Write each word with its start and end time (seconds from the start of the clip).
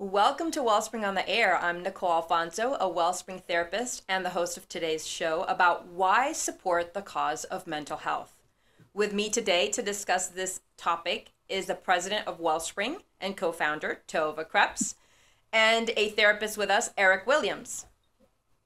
Welcome 0.00 0.52
to 0.52 0.62
Wellspring 0.62 1.04
on 1.04 1.16
the 1.16 1.28
Air. 1.28 1.56
I'm 1.56 1.82
Nicole 1.82 2.12
Alfonso, 2.12 2.76
a 2.78 2.88
Wellspring 2.88 3.40
therapist 3.40 4.04
and 4.08 4.24
the 4.24 4.30
host 4.30 4.56
of 4.56 4.68
today's 4.68 5.04
show 5.04 5.42
about 5.48 5.88
why 5.88 6.30
support 6.30 6.94
the 6.94 7.02
cause 7.02 7.42
of 7.42 7.66
mental 7.66 7.96
health. 7.96 8.36
With 8.94 9.12
me 9.12 9.28
today 9.28 9.68
to 9.70 9.82
discuss 9.82 10.28
this 10.28 10.60
topic 10.76 11.32
is 11.48 11.66
the 11.66 11.74
president 11.74 12.28
of 12.28 12.38
Wellspring 12.38 12.98
and 13.20 13.36
co 13.36 13.50
founder, 13.50 14.02
Tova 14.06 14.48
Krebs, 14.48 14.94
and 15.52 15.90
a 15.96 16.10
therapist 16.10 16.56
with 16.56 16.70
us, 16.70 16.90
Eric 16.96 17.26
Williams. 17.26 17.86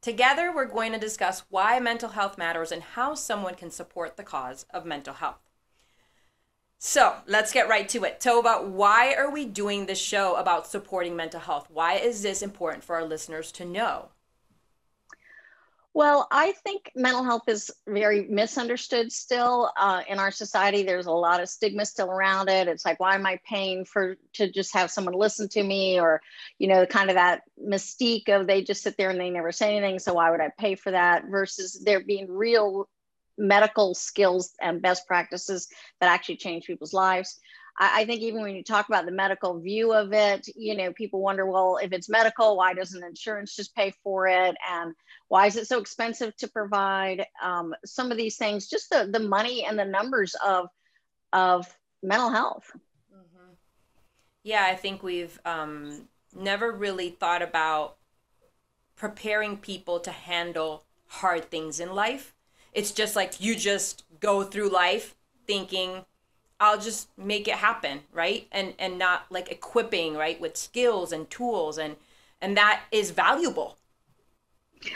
Together, 0.03 0.55
we're 0.55 0.67
going 0.67 0.93
to 0.93 0.99
discuss 0.99 1.45
why 1.49 1.80
mental 1.80 2.11
health 2.11 2.37
matters 2.37 2.71
and 2.71 2.83
how 2.83 3.14
someone 3.14 3.55
can 3.55 3.71
support 3.71 4.19
the 4.19 4.23
cause 4.23 4.67
of 4.69 4.85
mental 4.85 5.14
health. 5.14 5.41
So 6.85 7.14
let's 7.29 7.53
get 7.53 7.69
right 7.69 7.89
to 7.91 8.03
it. 8.03 8.19
Tova, 8.19 8.67
why 8.67 9.14
are 9.14 9.31
we 9.31 9.45
doing 9.45 9.87
this 9.87 10.01
show 10.01 10.35
about 10.35 10.67
supporting 10.67 11.14
mental 11.14 11.39
health? 11.39 11.69
Why 11.71 11.95
is 11.95 12.23
this 12.23 12.43
important 12.43 12.82
for 12.82 12.96
our 12.96 13.04
listeners 13.04 13.53
to 13.53 13.64
know? 13.64 14.09
Well, 15.95 16.26
I 16.32 16.50
think 16.64 16.90
mental 16.96 17.23
health 17.23 17.45
is 17.46 17.71
very 17.87 18.26
misunderstood 18.29 19.13
still 19.13 19.71
uh, 19.79 20.03
in 20.09 20.18
our 20.18 20.32
society. 20.32 20.82
There's 20.82 21.07
a 21.07 21.13
lot 21.13 21.40
of 21.40 21.49
stigma 21.49 21.87
still 21.87 22.11
around 22.11 22.49
it. 22.49 22.67
It's 22.67 22.85
like, 22.85 22.99
why 22.99 23.14
am 23.14 23.26
I 23.26 23.39
paying 23.49 23.85
for 23.85 24.17
to 24.32 24.51
just 24.51 24.75
have 24.75 24.90
someone 24.90 25.14
listen 25.14 25.49
to 25.51 25.62
me, 25.62 26.01
or 26.01 26.21
you 26.59 26.67
know, 26.67 26.85
kind 26.85 27.11
of 27.11 27.14
that 27.14 27.43
mystique 27.64 28.29
of 28.29 28.49
they 28.49 28.61
just 28.61 28.82
sit 28.82 28.96
there 28.96 29.11
and 29.11 29.21
they 29.21 29.31
never 29.31 29.53
say 29.53 29.76
anything. 29.76 30.01
So 30.01 30.14
why 30.14 30.32
would 30.32 30.40
I 30.40 30.51
pay 30.59 30.75
for 30.75 30.90
that? 30.90 31.26
Versus 31.31 31.81
there 31.85 32.01
being 32.01 32.28
real 32.28 32.89
medical 33.39 33.95
skills 33.95 34.53
and 34.61 34.83
best 34.83 35.06
practices 35.06 35.69
that 36.00 36.12
actually 36.12 36.36
change 36.36 36.67
people's 36.67 36.92
lives. 36.92 37.41
I, 37.78 38.03
I, 38.03 38.05
think 38.05 38.20
even 38.20 38.42
when 38.42 38.55
you 38.55 38.62
talk 38.62 38.89
about 38.89 39.06
the 39.06 39.12
medical 39.12 39.59
view 39.59 39.92
of 39.92 40.12
it, 40.12 40.47
you 40.55 40.77
know, 40.77 40.92
people 40.92 41.20
wonder, 41.20 41.47
well, 41.47 41.78
if 41.83 41.92
it's 41.92 42.09
medical, 42.09 42.56
why 42.56 42.75
doesn't 42.75 43.03
insurance 43.03 43.56
just 43.56 43.75
pay 43.75 43.92
for 44.03 44.27
it? 44.27 44.56
And 44.70 44.95
why 45.29 45.47
is 45.47 45.56
it 45.56 45.67
so 45.67 45.81
expensive 45.81 46.37
to 46.37 46.48
provide? 46.48 47.27
Um, 47.43 47.75
some 47.84 48.11
of 48.11 48.17
these 48.17 48.37
things, 48.37 48.69
just 48.69 48.91
the, 48.91 49.09
the 49.11 49.21
money 49.21 49.65
and 49.65 49.78
the 49.78 49.84
numbers 49.84 50.34
of, 50.45 50.69
of 51.33 51.67
mental 52.03 52.31
health. 52.31 52.71
Mm-hmm. 53.12 53.53
Yeah, 54.43 54.65
I 54.69 54.75
think 54.75 55.03
we've 55.03 55.41
um, 55.45 56.09
never 56.34 56.71
really 56.71 57.11
thought 57.11 57.43
about 57.43 57.97
preparing 58.97 59.56
people 59.56 59.99
to 60.01 60.11
handle 60.11 60.84
hard 61.06 61.51
things 61.51 61.81
in 61.81 61.95
life 61.95 62.34
it's 62.73 62.92
just 62.92 63.17
like 63.17 63.41
you 63.41 63.55
just 63.55 64.05
go 64.20 64.42
through 64.42 64.69
life 64.69 65.15
thinking 65.47 66.05
I'll 66.61 66.78
just 66.78 67.09
make 67.19 67.48
it 67.48 67.55
happen, 67.55 68.03
right? 68.12 68.47
And 68.53 68.75
and 68.78 68.98
not 68.98 69.27
like 69.31 69.51
equipping, 69.51 70.15
right, 70.15 70.41
with 70.41 70.56
skills 70.56 71.12
and 71.12 71.28
tools 71.28 71.77
and 71.77 71.97
and 72.41 72.56
that 72.56 72.83
is 72.93 73.11
valuable. 73.11 73.78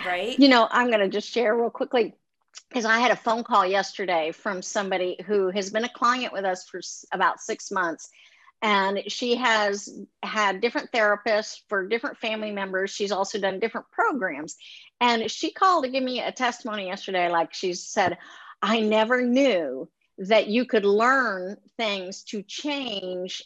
Right? 0.04 0.38
You 0.38 0.48
know, 0.48 0.69
I'm 0.70 0.88
going 0.88 1.00
to 1.00 1.08
just 1.08 1.28
share 1.30 1.56
real 1.56 1.70
quickly 1.70 2.14
because 2.69 2.84
I 2.84 2.98
had 2.98 3.12
a 3.12 3.16
phone 3.16 3.44
call 3.44 3.64
yesterday 3.64 4.32
from 4.32 4.60
somebody 4.60 5.16
who 5.27 5.50
has 5.50 5.70
been 5.70 5.84
a 5.84 5.88
client 5.88 6.32
with 6.32 6.44
us 6.44 6.69
for 6.69 6.80
about 7.12 7.41
6 7.41 7.70
months 7.70 8.10
and 8.62 9.02
she 9.08 9.36
has 9.36 9.88
had 10.22 10.60
different 10.60 10.90
therapists 10.92 11.60
for 11.68 11.86
different 11.86 12.18
family 12.18 12.50
members. 12.50 12.90
She's 12.90 13.12
also 13.12 13.38
done 13.38 13.60
different 13.60 13.90
programs. 13.90 14.56
And 15.00 15.30
she 15.30 15.52
called 15.52 15.84
to 15.84 15.90
give 15.90 16.02
me 16.02 16.20
a 16.20 16.32
testimony 16.32 16.86
yesterday. 16.86 17.28
Like 17.28 17.52
she 17.52 17.74
said, 17.74 18.16
I 18.62 18.80
never 18.80 19.22
knew 19.22 19.88
that 20.18 20.46
you 20.48 20.64
could 20.64 20.86
learn 20.86 21.58
things 21.76 22.22
to 22.24 22.42
change 22.42 23.44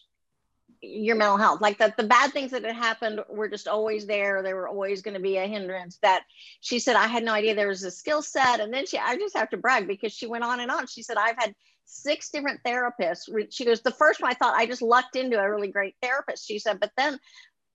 your 0.83 1.17
mental 1.17 1.37
health 1.37 1.61
like 1.61 1.77
that 1.77 1.97
the 1.99 2.05
bad 2.05 2.33
things 2.33 2.53
that 2.53 2.65
had 2.65 2.75
happened 2.75 3.21
were 3.29 3.49
just 3.49 3.69
always 3.69 4.07
there 4.07 4.43
they 4.43 4.55
were 4.55 4.67
always 4.67 5.03
going 5.03 5.15
to 5.15 5.21
be 5.21 5.37
a 5.37 5.47
hindrance 5.47 5.99
that 6.01 6.23
she 6.61 6.79
said 6.79 6.97
i 6.97 7.07
had 7.07 7.23
no 7.23 7.35
idea 7.35 7.55
there 7.55 7.69
was 7.69 7.85
a 7.85 7.91
skill 7.91 8.23
set 8.23 8.61
and 8.61 8.73
then 8.73 8.87
she 8.87 8.97
i 8.97 9.15
just 9.17 9.37
have 9.37 9.51
to 9.51 9.59
brag 9.59 9.87
because 9.87 10.11
she 10.11 10.27
went 10.27 10.43
on 10.43 10.59
and 10.59 10.71
on 10.71 10.87
she 10.87 11.03
said 11.03 11.19
i've 11.19 11.37
had 11.37 11.55
six 11.91 12.31
different 12.31 12.61
therapists. 12.65 13.29
She 13.51 13.65
goes 13.65 13.81
the 13.81 13.91
first 13.91 14.21
one 14.21 14.31
i 14.31 14.35
thought 14.35 14.55
i 14.55 14.67
just 14.67 14.83
lucked 14.83 15.17
into 15.17 15.39
a 15.39 15.51
really 15.51 15.69
great 15.69 15.95
therapist 16.03 16.47
she 16.47 16.59
said 16.59 16.79
but 16.81 16.93
then 16.97 17.19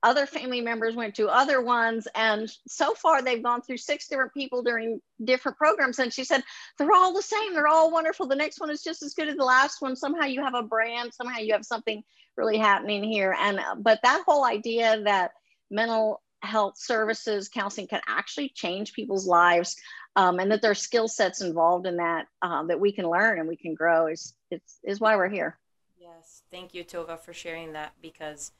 other 0.05 0.27
family 0.27 0.61
members 0.61 0.95
went 0.95 1.15
to 1.15 1.27
other 1.27 1.61
ones 1.61 2.07
and 2.13 2.51
so 2.67 2.93
far 2.93 3.23
they've 3.23 3.41
gone 3.41 3.63
through 3.63 3.77
six 3.77 4.07
different 4.07 4.31
people 4.35 4.61
during 4.61 5.01
different 5.23 5.57
programs. 5.57 5.97
And 5.97 6.13
she 6.13 6.23
said 6.23 6.43
they're 6.77 6.93
all 6.93 7.11
the 7.11 7.23
same. 7.23 7.55
They're 7.55 7.67
all 7.67 7.89
wonderful. 7.89 8.27
The 8.27 8.35
next 8.35 8.59
one 8.59 8.69
is 8.69 8.83
just 8.83 9.01
as 9.01 9.15
good 9.15 9.29
as 9.29 9.35
the 9.35 9.43
last 9.43 9.81
one. 9.81 9.95
Somehow 9.95 10.25
you 10.25 10.43
have 10.43 10.53
a 10.53 10.61
brand. 10.61 11.11
Somehow 11.11 11.39
you 11.39 11.53
have 11.53 11.65
something 11.65 12.03
really 12.37 12.59
happening 12.59 13.03
here. 13.03 13.35
And 13.37 13.59
uh, 13.59 13.75
but 13.79 13.99
that 14.03 14.23
whole 14.27 14.45
idea 14.45 15.01
that 15.05 15.31
mental 15.71 16.21
health 16.43 16.75
services 16.77 17.49
counseling 17.49 17.87
can 17.87 18.01
actually 18.07 18.49
change 18.49 18.93
people's 18.93 19.25
lives 19.25 19.75
um, 20.15 20.39
and 20.39 20.51
that 20.51 20.61
there 20.61 20.71
are 20.71 20.75
skill 20.75 21.07
sets 21.07 21.41
involved 21.41 21.85
in 21.85 21.97
that 21.97 22.27
uh, 22.41 22.63
that 22.63 22.79
we 22.79 22.91
can 22.91 23.09
learn 23.09 23.39
and 23.39 23.47
we 23.47 23.55
can 23.55 23.73
grow 23.73 24.07
is 24.07 24.33
it's 24.51 24.79
is 24.83 24.99
why 24.99 25.15
we're 25.15 25.29
here. 25.29 25.57
Yes. 25.99 26.43
Thank 26.51 26.73
you 26.73 26.83
tova 26.83 27.19
for 27.19 27.33
sharing 27.33 27.73
that 27.73 27.93
because 28.01 28.51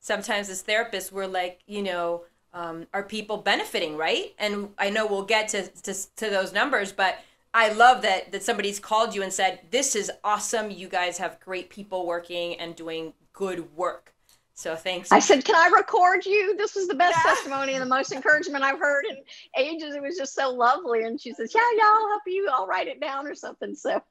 sometimes 0.00 0.48
as 0.48 0.62
therapists 0.62 1.12
we're 1.12 1.26
like 1.26 1.60
you 1.66 1.82
know 1.82 2.24
um, 2.52 2.86
are 2.92 3.02
people 3.02 3.36
benefiting 3.36 3.96
right? 3.96 4.34
And 4.38 4.70
i 4.78 4.90
know 4.90 5.06
we'll 5.06 5.24
get 5.24 5.48
to, 5.48 5.68
to, 5.68 5.94
to 6.16 6.30
those 6.30 6.52
numbers 6.52 6.92
but 6.92 7.18
i 7.54 7.72
love 7.72 8.02
that 8.02 8.32
that 8.32 8.42
somebody's 8.42 8.80
called 8.80 9.14
you 9.14 9.22
and 9.22 9.32
said 9.32 9.60
this 9.70 9.96
is 9.96 10.10
awesome. 10.24 10.70
You 10.70 10.88
guys 10.88 11.18
have 11.18 11.40
great 11.40 11.70
people 11.70 12.06
working 12.06 12.56
and 12.56 12.74
doing 12.76 13.14
good 13.32 13.74
work 13.76 14.12
so 14.60 14.76
thanks 14.76 15.10
i 15.10 15.18
said 15.18 15.44
can 15.44 15.54
i 15.54 15.68
record 15.74 16.24
you 16.26 16.56
this 16.56 16.74
was 16.74 16.86
the 16.86 16.94
best 16.94 17.16
yeah. 17.16 17.30
testimony 17.30 17.72
and 17.72 17.82
the 17.82 17.88
most 17.88 18.12
encouragement 18.12 18.62
i've 18.62 18.78
heard 18.78 19.04
in 19.08 19.16
ages 19.56 19.94
it 19.94 20.02
was 20.02 20.16
just 20.16 20.34
so 20.34 20.50
lovely 20.50 21.04
and 21.04 21.20
she 21.20 21.32
says 21.32 21.52
yeah 21.54 21.60
yeah 21.76 21.84
i'll 21.84 22.08
help 22.08 22.22
you 22.26 22.48
i'll 22.52 22.66
write 22.66 22.88
it 22.88 23.00
down 23.00 23.26
or 23.26 23.34
something 23.34 23.74
so 23.74 24.02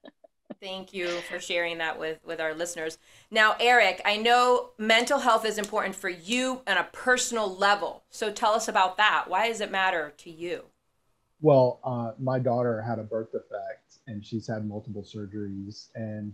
Thank 0.61 0.93
you 0.93 1.07
for 1.29 1.39
sharing 1.39 1.77
that 1.77 1.97
with 1.97 2.19
with 2.25 2.41
our 2.41 2.53
listeners. 2.53 2.97
Now, 3.31 3.55
Eric, 3.61 4.01
I 4.03 4.17
know 4.17 4.71
mental 4.77 5.19
health 5.19 5.45
is 5.45 5.57
important 5.57 5.95
for 5.95 6.09
you 6.09 6.63
on 6.67 6.77
a 6.77 6.83
personal 6.91 7.55
level. 7.55 8.03
So 8.09 8.29
tell 8.29 8.53
us 8.53 8.67
about 8.67 8.97
that. 8.97 9.25
Why 9.27 9.47
does 9.47 9.61
it 9.61 9.71
matter 9.71 10.13
to 10.17 10.29
you? 10.29 10.66
Well, 11.39 11.79
uh, 11.83 12.11
my 12.19 12.39
daughter 12.39 12.81
had 12.81 12.99
a 12.99 13.03
birth 13.03 13.31
defect 13.31 13.99
and 14.07 14.25
she's 14.25 14.47
had 14.47 14.67
multiple 14.67 15.03
surgeries. 15.03 15.89
And 15.95 16.33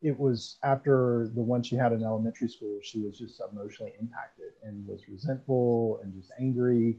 it 0.00 0.18
was 0.18 0.58
after 0.62 1.30
the 1.34 1.42
one 1.42 1.62
she 1.62 1.76
had 1.76 1.92
in 1.92 2.02
elementary 2.02 2.48
school, 2.48 2.78
she 2.82 3.00
was 3.00 3.18
just 3.18 3.40
emotionally 3.52 3.92
impacted 4.00 4.52
and 4.62 4.86
was 4.86 5.08
resentful 5.08 6.00
and 6.02 6.14
just 6.14 6.30
angry. 6.38 6.98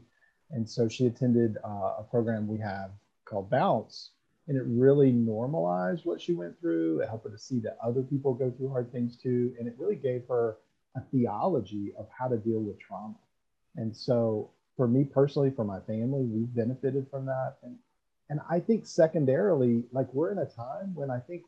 And 0.50 0.68
so 0.68 0.88
she 0.88 1.06
attended 1.06 1.56
uh, 1.64 1.94
a 1.98 2.06
program 2.10 2.46
we 2.46 2.58
have 2.58 2.90
called 3.24 3.48
Bounce, 3.48 4.10
and 4.48 4.56
it 4.56 4.64
really 4.66 5.12
normalized 5.12 6.04
what 6.04 6.20
she 6.20 6.32
went 6.32 6.60
through. 6.60 7.00
It 7.00 7.08
helped 7.08 7.24
her 7.24 7.30
to 7.30 7.38
see 7.38 7.60
that 7.60 7.78
other 7.82 8.02
people 8.02 8.34
go 8.34 8.50
through 8.50 8.70
hard 8.70 8.90
things 8.92 9.16
too, 9.16 9.54
and 9.58 9.68
it 9.68 9.76
really 9.78 9.96
gave 9.96 10.26
her 10.28 10.56
a 10.96 11.00
theology 11.12 11.92
of 11.96 12.08
how 12.16 12.28
to 12.28 12.36
deal 12.36 12.60
with 12.60 12.78
trauma. 12.80 13.14
And 13.76 13.96
so, 13.96 14.50
for 14.76 14.88
me 14.88 15.04
personally, 15.04 15.50
for 15.50 15.64
my 15.64 15.78
family, 15.80 16.24
we've 16.24 16.52
benefited 16.54 17.06
from 17.10 17.26
that. 17.26 17.56
And 17.62 17.76
and 18.28 18.40
I 18.48 18.60
think 18.60 18.86
secondarily, 18.86 19.84
like 19.92 20.12
we're 20.12 20.32
in 20.32 20.38
a 20.38 20.46
time 20.46 20.94
when 20.94 21.10
I 21.10 21.18
think 21.18 21.42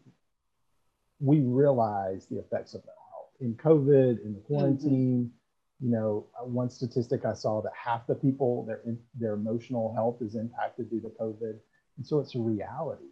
we 1.22 1.40
realize 1.40 2.26
the 2.26 2.38
effects 2.38 2.74
of 2.74 2.80
mental 2.80 3.04
health 3.10 3.30
in 3.40 3.54
COVID, 3.54 4.24
in 4.24 4.34
the 4.34 4.40
quarantine. 4.40 5.30
Mm-hmm. 5.30 5.86
You 5.86 5.90
know, 5.90 6.26
one 6.44 6.70
statistic 6.70 7.24
I 7.24 7.34
saw 7.34 7.60
that 7.62 7.72
half 7.74 8.06
the 8.06 8.14
people 8.14 8.64
their 8.66 8.82
their 9.18 9.34
emotional 9.34 9.92
health 9.94 10.22
is 10.22 10.36
impacted 10.36 10.90
due 10.90 11.00
to 11.00 11.08
COVID 11.08 11.58
and 11.96 12.06
so 12.06 12.18
it's 12.18 12.34
a 12.34 12.38
reality. 12.38 13.04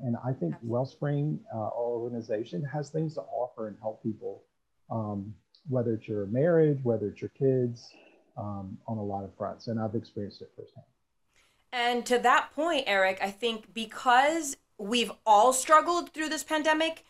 And 0.00 0.16
I 0.24 0.32
think 0.32 0.54
Wellspring, 0.62 1.40
uh, 1.52 1.58
our 1.58 1.72
organization, 1.72 2.62
has 2.64 2.88
things 2.90 3.14
to 3.14 3.22
offer 3.22 3.68
and 3.68 3.76
help 3.80 4.02
people, 4.02 4.44
um, 4.90 5.34
whether 5.68 5.94
it's 5.94 6.06
your 6.06 6.26
marriage, 6.26 6.78
whether 6.82 7.08
it's 7.08 7.20
your 7.20 7.30
kids, 7.30 7.90
um, 8.36 8.78
on 8.86 8.96
a 8.98 9.02
lot 9.02 9.24
of 9.24 9.34
fronts. 9.36 9.66
And 9.66 9.80
I've 9.80 9.96
experienced 9.96 10.40
it 10.40 10.50
firsthand. 10.56 10.86
And 11.72 12.06
to 12.06 12.18
that 12.20 12.50
point, 12.54 12.84
Eric, 12.86 13.18
I 13.20 13.30
think 13.30 13.74
because 13.74 14.56
we've 14.78 15.10
all 15.26 15.52
struggled 15.52 16.14
through 16.14 16.28
this 16.28 16.44
pandemic, 16.44 17.04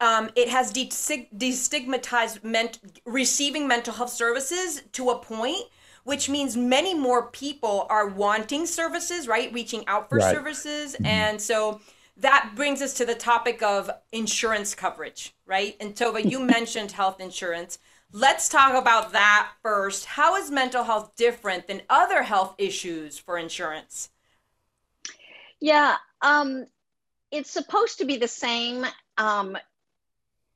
um, 0.00 0.30
it 0.36 0.48
has 0.48 0.72
destigmatized 0.72 2.44
ment- 2.44 2.78
receiving 3.04 3.66
mental 3.66 3.92
health 3.92 4.10
services 4.10 4.82
to 4.92 5.10
a 5.10 5.18
point 5.18 5.64
which 6.08 6.30
means 6.30 6.56
many 6.56 6.94
more 6.94 7.26
people 7.32 7.86
are 7.90 8.08
wanting 8.08 8.64
services, 8.64 9.28
right? 9.28 9.52
Reaching 9.52 9.86
out 9.86 10.08
for 10.08 10.16
right. 10.16 10.34
services. 10.34 10.94
Mm-hmm. 10.94 11.04
And 11.04 11.38
so 11.38 11.82
that 12.16 12.52
brings 12.56 12.80
us 12.80 12.94
to 12.94 13.04
the 13.04 13.14
topic 13.14 13.62
of 13.62 13.90
insurance 14.10 14.74
coverage, 14.74 15.34
right? 15.44 15.76
And 15.80 15.94
Tova, 15.94 16.24
you 16.24 16.40
mentioned 16.56 16.92
health 16.92 17.20
insurance. 17.20 17.78
Let's 18.10 18.48
talk 18.48 18.74
about 18.74 19.12
that 19.12 19.52
first. 19.62 20.06
How 20.06 20.36
is 20.36 20.50
mental 20.50 20.82
health 20.82 21.14
different 21.14 21.66
than 21.66 21.82
other 21.90 22.22
health 22.22 22.54
issues 22.56 23.18
for 23.18 23.36
insurance? 23.36 24.08
Yeah, 25.60 25.96
um, 26.22 26.68
it's 27.30 27.50
supposed 27.50 27.98
to 27.98 28.06
be 28.06 28.16
the 28.16 28.28
same. 28.28 28.86
Um, 29.18 29.58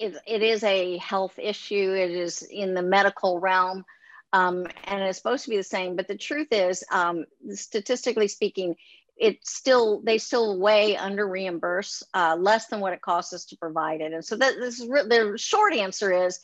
it, 0.02 0.16
it 0.26 0.42
is 0.42 0.64
a 0.64 0.98
health 0.98 1.38
issue, 1.38 1.94
it 1.94 2.10
is 2.10 2.42
in 2.42 2.74
the 2.74 2.82
medical 2.82 3.38
realm. 3.38 3.84
um, 4.32 4.66
and 4.84 5.02
it's 5.02 5.18
supposed 5.18 5.44
to 5.44 5.50
be 5.50 5.56
the 5.58 5.62
same. 5.62 5.96
But 5.96 6.08
the 6.08 6.16
truth 6.16 6.48
is, 6.50 6.84
um, 6.90 7.26
statistically 7.50 8.28
speaking, 8.28 8.76
it's 9.16 9.54
still 9.54 10.00
they 10.02 10.18
still 10.18 10.58
way 10.58 10.96
under 10.96 11.28
reimburse 11.28 12.02
uh, 12.14 12.36
less 12.40 12.66
than 12.68 12.80
what 12.80 12.94
it 12.94 13.02
costs 13.02 13.32
us 13.32 13.44
to 13.46 13.56
provide 13.56 14.00
it. 14.00 14.12
And 14.12 14.24
so 14.24 14.36
that 14.36 14.54
this 14.58 14.80
is 14.80 14.88
re- 14.88 15.06
the 15.06 15.36
short 15.36 15.74
answer 15.74 16.26
is 16.26 16.40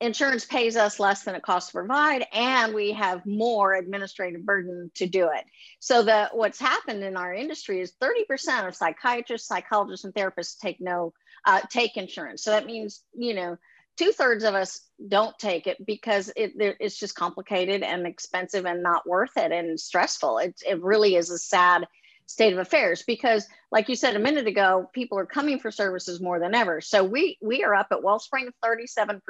insurance 0.00 0.44
pays 0.44 0.76
us 0.76 1.00
less 1.00 1.22
than 1.22 1.34
it 1.34 1.42
costs 1.42 1.70
to 1.70 1.78
provide 1.78 2.26
and 2.32 2.74
we 2.74 2.92
have 2.92 3.24
more 3.24 3.74
administrative 3.74 4.44
burden 4.44 4.90
to 4.94 5.06
do 5.06 5.30
it 5.34 5.44
so 5.80 6.02
that 6.02 6.36
what's 6.36 6.60
happened 6.60 7.02
in 7.02 7.16
our 7.16 7.32
industry 7.32 7.80
is 7.80 7.94
30% 8.02 8.68
of 8.68 8.76
psychiatrists 8.76 9.48
psychologists 9.48 10.04
and 10.04 10.14
therapists 10.14 10.58
take 10.58 10.80
no 10.80 11.14
uh, 11.46 11.60
take 11.70 11.96
insurance. 11.96 12.42
So 12.42 12.50
that 12.50 12.66
means 12.66 13.02
you 13.14 13.34
know 13.34 13.56
two-thirds 13.96 14.44
of 14.44 14.54
us 14.54 14.80
don't 15.08 15.38
take 15.38 15.66
it 15.66 15.84
because 15.86 16.30
it, 16.36 16.52
it's 16.56 16.98
just 16.98 17.14
complicated 17.14 17.82
and 17.82 18.06
expensive 18.06 18.66
and 18.66 18.82
not 18.82 19.08
worth 19.08 19.36
it 19.36 19.52
and 19.52 19.80
stressful. 19.80 20.38
It, 20.38 20.60
it 20.68 20.82
really 20.82 21.16
is 21.16 21.30
a 21.30 21.38
sad 21.38 21.86
state 22.28 22.52
of 22.52 22.58
affairs 22.58 23.04
because 23.06 23.46
like 23.70 23.88
you 23.88 23.94
said 23.94 24.16
a 24.16 24.18
minute 24.18 24.48
ago 24.48 24.90
people 24.92 25.16
are 25.16 25.26
coming 25.26 25.60
for 25.60 25.70
services 25.70 26.20
more 26.20 26.40
than 26.40 26.54
ever. 26.56 26.80
So 26.80 27.04
we 27.04 27.38
we 27.40 27.62
are 27.62 27.74
up 27.74 27.88
at 27.92 28.02
wellspring 28.02 28.50
37% 28.64 29.20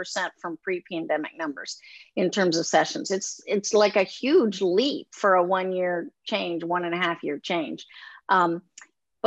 from 0.41 0.57
pre-pandemic 0.63 1.33
numbers 1.37 1.79
in 2.17 2.31
terms 2.31 2.57
of 2.57 2.67
sessions. 2.67 3.11
It's 3.11 3.41
it's 3.47 3.75
like 3.75 3.97
a 3.97 4.03
huge 4.03 4.63
leap 4.63 5.09
for 5.13 5.35
a 5.35 5.45
one 5.45 5.73
year 5.73 6.11
change 6.25 6.65
one 6.65 6.85
and 6.85 6.95
a 6.95 6.99
half 6.99 7.23
year 7.23 7.39
change. 7.39 7.87
Um, 8.31 8.63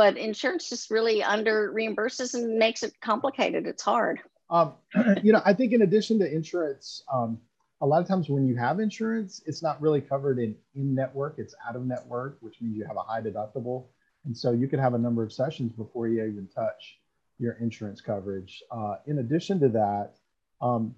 but 0.00 0.16
insurance 0.16 0.70
just 0.70 0.90
really 0.90 1.22
under 1.22 1.70
reimburses 1.72 2.32
and 2.32 2.56
makes 2.58 2.82
it 2.82 2.98
complicated 3.02 3.66
it's 3.66 3.82
hard 3.82 4.18
um, 4.48 4.72
you 5.22 5.32
know 5.32 5.42
i 5.44 5.52
think 5.52 5.72
in 5.72 5.82
addition 5.82 6.18
to 6.18 6.34
insurance 6.34 7.02
um, 7.12 7.38
a 7.82 7.86
lot 7.86 8.02
of 8.02 8.08
times 8.08 8.28
when 8.28 8.46
you 8.46 8.56
have 8.56 8.78
insurance, 8.78 9.42
it's 9.46 9.62
not 9.62 9.80
really 9.80 10.00
covered 10.00 10.38
in 10.38 10.54
in 10.74 10.94
network, 10.94 11.36
it's 11.38 11.54
out 11.66 11.76
of 11.76 11.86
network, 11.86 12.36
which 12.40 12.60
means 12.60 12.76
you 12.76 12.84
have 12.84 12.96
a 12.96 13.02
high 13.02 13.22
deductible. 13.22 13.86
And 14.26 14.36
so 14.36 14.52
you 14.52 14.68
could 14.68 14.78
have 14.78 14.94
a 14.94 14.98
number 14.98 15.22
of 15.22 15.32
sessions 15.32 15.72
before 15.72 16.06
you 16.06 16.22
even 16.22 16.46
touch 16.54 16.98
your 17.38 17.54
insurance 17.54 18.02
coverage. 18.02 18.62
Uh, 18.70 18.96
in 19.06 19.20
addition 19.20 19.58
to 19.60 19.68
that, 19.70 20.16
um, 20.60 20.94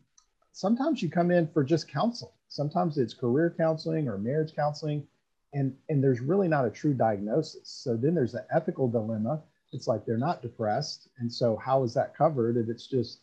sometimes 0.50 1.00
you 1.00 1.08
come 1.08 1.30
in 1.30 1.46
for 1.46 1.62
just 1.62 1.86
counseling. 1.88 2.32
Sometimes 2.48 2.98
it's 2.98 3.14
career 3.14 3.54
counseling 3.56 4.08
or 4.08 4.18
marriage 4.18 4.54
counseling, 4.56 5.06
and, 5.52 5.74
and 5.88 6.02
there's 6.02 6.20
really 6.20 6.48
not 6.48 6.66
a 6.66 6.70
true 6.70 6.94
diagnosis. 6.94 7.68
So 7.68 7.96
then 7.96 8.14
there's 8.14 8.34
an 8.34 8.44
ethical 8.54 8.88
dilemma. 8.88 9.42
It's 9.72 9.86
like 9.86 10.04
they're 10.04 10.18
not 10.18 10.42
depressed. 10.42 11.08
And 11.18 11.32
so, 11.32 11.56
how 11.56 11.82
is 11.82 11.94
that 11.94 12.16
covered 12.16 12.56
if 12.56 12.68
it's 12.68 12.86
just 12.86 13.20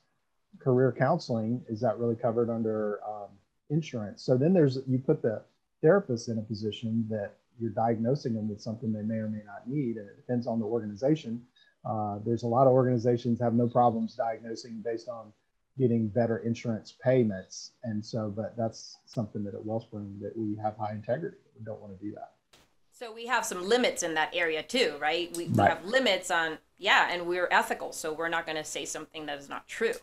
career 0.59 0.91
counseling? 0.97 1.63
Is 1.67 1.79
that 1.81 1.99
really 1.99 2.15
covered 2.15 2.49
under 2.49 2.99
um, 3.07 3.29
insurance. 3.69 4.23
So 4.23 4.37
then 4.37 4.53
there's 4.53 4.79
you 4.87 4.99
put 4.99 5.21
the 5.21 5.41
therapist 5.81 6.27
in 6.27 6.37
a 6.37 6.41
position 6.41 7.05
that 7.09 7.33
you're 7.59 7.71
diagnosing 7.71 8.33
them 8.33 8.49
with 8.49 8.61
something 8.61 8.91
they 8.91 9.01
may 9.01 9.15
or 9.15 9.29
may 9.29 9.43
not 9.45 9.67
need, 9.67 9.97
and 9.97 10.07
it 10.07 10.15
depends 10.15 10.47
on 10.47 10.59
the 10.59 10.65
organization. 10.65 11.41
Uh, 11.85 12.19
there's 12.25 12.43
a 12.43 12.47
lot 12.47 12.67
of 12.67 12.73
organizations 12.73 13.39
have 13.39 13.53
no 13.53 13.67
problems 13.67 14.15
diagnosing 14.15 14.81
based 14.83 15.07
on 15.07 15.31
getting 15.79 16.07
better 16.09 16.39
insurance 16.39 16.93
payments, 17.03 17.71
and 17.83 18.05
so 18.05 18.31
but 18.35 18.55
that's 18.57 18.97
something 19.05 19.43
that 19.45 19.55
at 19.55 19.65
Wellspring 19.65 20.19
that 20.21 20.37
we 20.37 20.55
have 20.61 20.75
high 20.77 20.91
integrity. 20.91 21.37
We 21.57 21.63
don't 21.65 21.81
want 21.81 21.97
to 21.97 22.05
do 22.05 22.11
that. 22.13 22.33
So 22.91 23.13
we 23.13 23.25
have 23.27 23.45
some 23.45 23.67
limits 23.67 24.03
in 24.03 24.13
that 24.15 24.35
area 24.35 24.61
too, 24.61 24.95
right? 24.99 25.35
We, 25.37 25.45
right. 25.45 25.55
we 25.55 25.63
have 25.63 25.85
limits 25.85 26.29
on 26.29 26.57
yeah, 26.77 27.07
and 27.11 27.25
we're 27.25 27.47
ethical, 27.49 27.93
so 27.93 28.13
we're 28.13 28.29
not 28.29 28.45
going 28.45 28.57
to 28.57 28.63
say 28.63 28.85
something 28.85 29.25
that 29.25 29.39
is 29.39 29.49
not 29.49 29.67
true. 29.67 29.93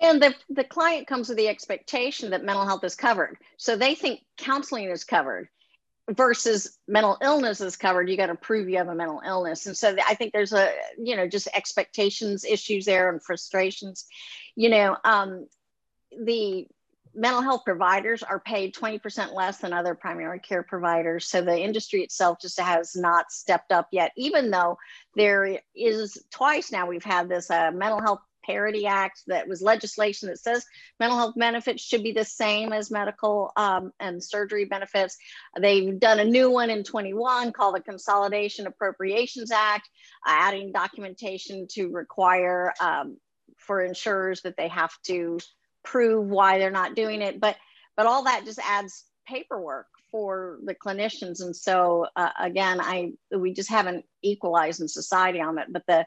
And 0.00 0.22
the, 0.22 0.34
the 0.50 0.64
client 0.64 1.06
comes 1.06 1.28
with 1.28 1.38
the 1.38 1.48
expectation 1.48 2.30
that 2.30 2.44
mental 2.44 2.66
health 2.66 2.82
is 2.84 2.96
covered. 2.96 3.38
So 3.56 3.76
they 3.76 3.94
think 3.94 4.22
counseling 4.36 4.90
is 4.90 5.04
covered 5.04 5.48
versus 6.10 6.78
mental 6.86 7.16
illness 7.22 7.60
is 7.60 7.76
covered. 7.76 8.08
You 8.10 8.16
got 8.16 8.26
to 8.26 8.34
prove 8.34 8.68
you 8.68 8.76
have 8.78 8.88
a 8.88 8.94
mental 8.94 9.22
illness. 9.26 9.66
And 9.66 9.76
so 9.76 9.96
I 10.06 10.14
think 10.14 10.32
there's 10.32 10.52
a, 10.52 10.72
you 10.98 11.16
know, 11.16 11.26
just 11.26 11.48
expectations 11.54 12.44
issues 12.44 12.84
there 12.84 13.10
and 13.10 13.22
frustrations. 13.22 14.06
You 14.54 14.68
know, 14.68 14.96
um, 15.04 15.46
the 16.18 16.66
mental 17.14 17.42
health 17.42 17.62
providers 17.64 18.22
are 18.22 18.40
paid 18.40 18.74
20% 18.74 19.34
less 19.34 19.58
than 19.58 19.72
other 19.72 19.94
primary 19.94 20.40
care 20.40 20.62
providers. 20.62 21.26
So 21.26 21.40
the 21.40 21.56
industry 21.56 22.02
itself 22.02 22.38
just 22.40 22.58
has 22.60 22.96
not 22.96 23.30
stepped 23.30 23.72
up 23.72 23.88
yet, 23.92 24.12
even 24.16 24.50
though 24.50 24.78
there 25.16 25.60
is 25.74 26.18
twice 26.30 26.72
now 26.72 26.86
we've 26.86 27.04
had 27.04 27.28
this 27.28 27.50
uh, 27.50 27.70
mental 27.72 28.00
health 28.00 28.20
Parity 28.44 28.86
Act 28.86 29.22
that 29.26 29.48
was 29.48 29.62
legislation 29.62 30.28
that 30.28 30.38
says 30.38 30.64
mental 31.00 31.18
health 31.18 31.34
benefits 31.36 31.82
should 31.82 32.02
be 32.02 32.12
the 32.12 32.24
same 32.24 32.72
as 32.72 32.90
medical 32.90 33.52
um, 33.56 33.92
and 34.00 34.22
surgery 34.22 34.64
benefits. 34.64 35.16
They've 35.58 35.98
done 35.98 36.20
a 36.20 36.24
new 36.24 36.50
one 36.50 36.70
in 36.70 36.84
21 36.84 37.52
called 37.52 37.76
the 37.76 37.80
Consolidation 37.80 38.66
Appropriations 38.66 39.50
Act, 39.50 39.88
uh, 40.26 40.30
adding 40.30 40.72
documentation 40.72 41.66
to 41.72 41.88
require 41.88 42.72
um, 42.80 43.16
for 43.58 43.82
insurers 43.82 44.42
that 44.42 44.56
they 44.56 44.68
have 44.68 44.92
to 45.06 45.38
prove 45.82 46.26
why 46.26 46.58
they're 46.58 46.70
not 46.70 46.94
doing 46.94 47.22
it. 47.22 47.40
But 47.40 47.56
but 47.96 48.06
all 48.06 48.24
that 48.24 48.44
just 48.44 48.58
adds 48.58 49.04
paperwork 49.26 49.86
for 50.10 50.58
the 50.64 50.74
clinicians 50.74 51.42
and 51.42 51.56
so 51.56 52.06
uh, 52.14 52.30
again 52.38 52.80
i 52.80 53.10
we 53.36 53.52
just 53.52 53.68
haven't 53.68 54.04
equalized 54.22 54.80
in 54.80 54.86
society 54.86 55.40
on 55.40 55.58
it 55.58 55.66
but 55.72 55.82
the 55.88 56.06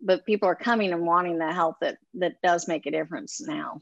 but 0.00 0.26
people 0.26 0.48
are 0.48 0.54
coming 0.54 0.92
and 0.92 1.06
wanting 1.06 1.38
the 1.38 1.52
help 1.52 1.76
that 1.80 1.98
that 2.14 2.40
does 2.42 2.68
make 2.68 2.86
a 2.86 2.90
difference 2.90 3.40
now. 3.40 3.80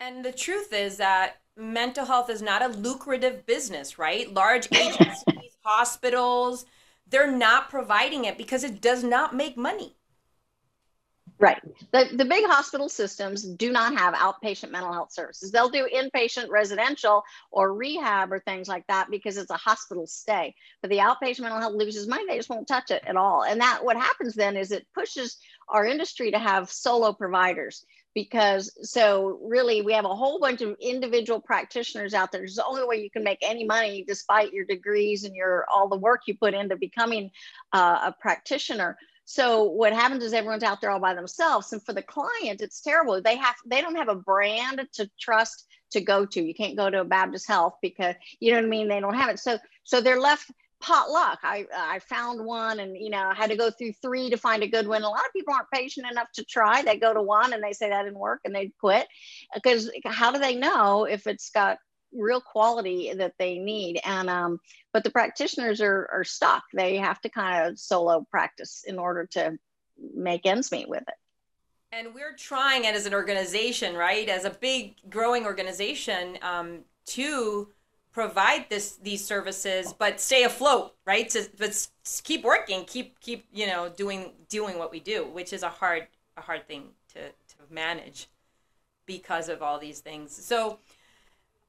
And 0.00 0.24
the 0.24 0.32
truth 0.32 0.72
is 0.72 0.98
that 0.98 1.40
mental 1.56 2.04
health 2.04 2.30
is 2.30 2.40
not 2.40 2.62
a 2.62 2.68
lucrative 2.68 3.46
business 3.46 3.98
right? 3.98 4.32
Large 4.32 4.68
agencies 4.72 5.56
hospitals 5.62 6.64
they're 7.10 7.30
not 7.30 7.68
providing 7.70 8.24
it 8.24 8.36
because 8.38 8.64
it 8.64 8.80
does 8.80 9.02
not 9.02 9.34
make 9.34 9.56
money 9.56 9.96
Right. 11.40 11.62
The, 11.92 12.08
the 12.16 12.24
big 12.24 12.44
hospital 12.46 12.88
systems 12.88 13.44
do 13.44 13.70
not 13.70 13.96
have 13.96 14.14
outpatient 14.14 14.72
mental 14.72 14.92
health 14.92 15.12
services. 15.12 15.52
They'll 15.52 15.68
do 15.68 15.86
inpatient 15.94 16.48
residential 16.48 17.22
or 17.52 17.74
rehab 17.74 18.32
or 18.32 18.40
things 18.40 18.66
like 18.66 18.84
that 18.88 19.08
because 19.08 19.36
it's 19.36 19.50
a 19.50 19.56
hospital 19.56 20.06
stay. 20.08 20.54
But 20.82 20.90
the 20.90 20.98
outpatient 20.98 21.42
mental 21.42 21.60
health 21.60 21.74
loses 21.74 22.08
money. 22.08 22.24
They 22.28 22.38
just 22.38 22.50
won't 22.50 22.66
touch 22.66 22.90
it 22.90 23.04
at 23.06 23.16
all. 23.16 23.44
And 23.44 23.60
that 23.60 23.84
what 23.84 23.96
happens 23.96 24.34
then 24.34 24.56
is 24.56 24.72
it 24.72 24.86
pushes 24.94 25.36
our 25.68 25.86
industry 25.86 26.32
to 26.32 26.40
have 26.40 26.72
solo 26.72 27.12
providers 27.12 27.84
because 28.14 28.72
so 28.82 29.38
really 29.42 29.82
we 29.82 29.92
have 29.92 30.06
a 30.06 30.16
whole 30.16 30.40
bunch 30.40 30.60
of 30.60 30.74
individual 30.80 31.40
practitioners 31.40 32.14
out 32.14 32.32
there. 32.32 32.42
It's 32.42 32.56
the 32.56 32.66
only 32.66 32.84
way 32.84 32.96
you 32.96 33.10
can 33.10 33.22
make 33.22 33.38
any 33.42 33.64
money 33.64 34.04
despite 34.08 34.52
your 34.52 34.64
degrees 34.64 35.22
and 35.22 35.36
your 35.36 35.66
all 35.72 35.88
the 35.88 35.98
work 35.98 36.22
you 36.26 36.36
put 36.36 36.54
into 36.54 36.76
becoming 36.76 37.30
uh, 37.72 38.00
a 38.06 38.14
practitioner 38.20 38.96
so 39.30 39.64
what 39.64 39.92
happens 39.92 40.24
is 40.24 40.32
everyone's 40.32 40.62
out 40.62 40.80
there 40.80 40.90
all 40.90 41.00
by 41.00 41.12
themselves. 41.12 41.74
And 41.74 41.84
for 41.84 41.92
the 41.92 42.00
client, 42.00 42.62
it's 42.62 42.80
terrible. 42.80 43.20
They 43.20 43.36
have 43.36 43.56
they 43.66 43.82
don't 43.82 43.96
have 43.96 44.08
a 44.08 44.14
brand 44.14 44.80
to 44.94 45.10
trust 45.20 45.66
to 45.90 46.00
go 46.00 46.24
to. 46.24 46.42
You 46.42 46.54
can't 46.54 46.78
go 46.78 46.88
to 46.88 47.02
a 47.02 47.04
Baptist 47.04 47.46
Health 47.46 47.74
because 47.82 48.14
you 48.40 48.52
know 48.52 48.56
what 48.56 48.64
I 48.64 48.68
mean. 48.68 48.88
They 48.88 49.00
don't 49.00 49.12
have 49.12 49.28
it. 49.28 49.38
So 49.38 49.58
so 49.84 50.00
they're 50.00 50.18
left 50.18 50.50
potluck. 50.80 51.40
I 51.42 51.66
I 51.76 51.98
found 51.98 52.42
one, 52.42 52.80
and 52.80 52.96
you 52.96 53.10
know 53.10 53.18
I 53.18 53.34
had 53.34 53.50
to 53.50 53.56
go 53.56 53.70
through 53.70 53.92
three 54.00 54.30
to 54.30 54.38
find 54.38 54.62
a 54.62 54.66
good 54.66 54.88
one. 54.88 55.02
A 55.02 55.10
lot 55.10 55.26
of 55.26 55.32
people 55.34 55.52
aren't 55.52 55.70
patient 55.70 56.10
enough 56.10 56.32
to 56.36 56.44
try. 56.44 56.80
They 56.80 56.96
go 56.96 57.12
to 57.12 57.20
one 57.20 57.52
and 57.52 57.62
they 57.62 57.74
say 57.74 57.90
that 57.90 58.04
didn't 58.04 58.18
work, 58.18 58.40
and 58.46 58.54
they 58.54 58.72
quit 58.80 59.06
because 59.52 59.90
how 60.06 60.32
do 60.32 60.38
they 60.38 60.56
know 60.56 61.04
if 61.04 61.26
it's 61.26 61.50
got 61.50 61.76
real 62.12 62.40
quality 62.40 63.12
that 63.14 63.34
they 63.38 63.58
need. 63.58 64.00
And 64.04 64.28
um, 64.30 64.60
but 64.92 65.04
the 65.04 65.10
practitioners 65.10 65.80
are, 65.80 66.08
are 66.12 66.24
stuck. 66.24 66.64
They 66.74 66.96
have 66.96 67.20
to 67.22 67.28
kind 67.28 67.68
of 67.68 67.78
solo 67.78 68.26
practice 68.30 68.84
in 68.86 68.98
order 68.98 69.26
to 69.32 69.58
make 70.14 70.46
ends 70.46 70.70
meet 70.72 70.88
with 70.88 71.02
it. 71.02 71.14
And 71.90 72.14
we're 72.14 72.34
trying 72.36 72.84
it 72.84 72.94
as 72.94 73.06
an 73.06 73.14
organization 73.14 73.94
right? 73.94 74.28
As 74.28 74.44
a 74.44 74.50
big 74.50 74.96
growing 75.08 75.44
organization 75.44 76.38
um, 76.42 76.80
to 77.06 77.68
provide 78.12 78.66
this 78.68 78.96
these 78.96 79.24
services 79.24 79.92
but 79.92 80.20
stay 80.20 80.42
afloat 80.44 80.94
right? 81.06 81.28
To 81.30 81.48
but 81.58 81.88
keep 82.24 82.42
working 82.44 82.84
keep 82.84 83.20
keep 83.20 83.46
you 83.52 83.66
know 83.66 83.88
doing 83.88 84.32
doing 84.48 84.78
what 84.78 84.90
we 84.90 84.98
do 84.98 85.26
which 85.26 85.52
is 85.52 85.62
a 85.62 85.68
hard 85.68 86.08
a 86.36 86.40
hard 86.40 86.66
thing 86.66 86.88
to 87.12 87.20
to 87.20 87.56
manage 87.70 88.28
because 89.08 89.48
of 89.48 89.62
all 89.62 89.78
these 89.78 90.00
things. 90.00 90.32
So 90.32 90.78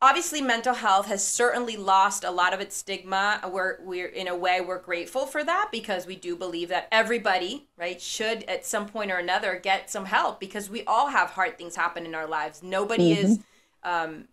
obviously 0.01 0.41
mental 0.41 0.73
health 0.73 1.07
has 1.07 1.25
certainly 1.25 1.75
lost 1.75 2.23
a 2.23 2.31
lot 2.31 2.53
of 2.53 2.61
its 2.61 2.75
stigma. 2.75 3.41
We're 3.51 3.77
we're 3.81 4.07
in 4.07 4.27
a 4.27 4.35
way 4.35 4.61
we're 4.61 4.79
grateful 4.79 5.25
for 5.25 5.43
that 5.43 5.69
because 5.71 6.05
we 6.05 6.15
do 6.15 6.35
believe 6.35 6.69
that 6.69 6.87
everybody 6.91 7.67
right 7.77 8.01
should 8.01 8.43
at 8.43 8.65
some 8.65 8.87
point 8.87 9.11
or 9.11 9.17
another 9.17 9.59
get 9.61 9.89
some 9.89 10.05
help 10.05 10.39
because 10.39 10.69
we 10.69 10.83
all 10.85 11.07
have 11.07 11.31
hard 11.31 11.57
things 11.57 11.75
happen 11.75 12.05
in 12.05 12.15
our 12.15 12.27
lives. 12.27 12.63
Nobody 12.63 13.15
mm-hmm. 13.15 13.25
is 13.25 13.39
um 13.83 14.27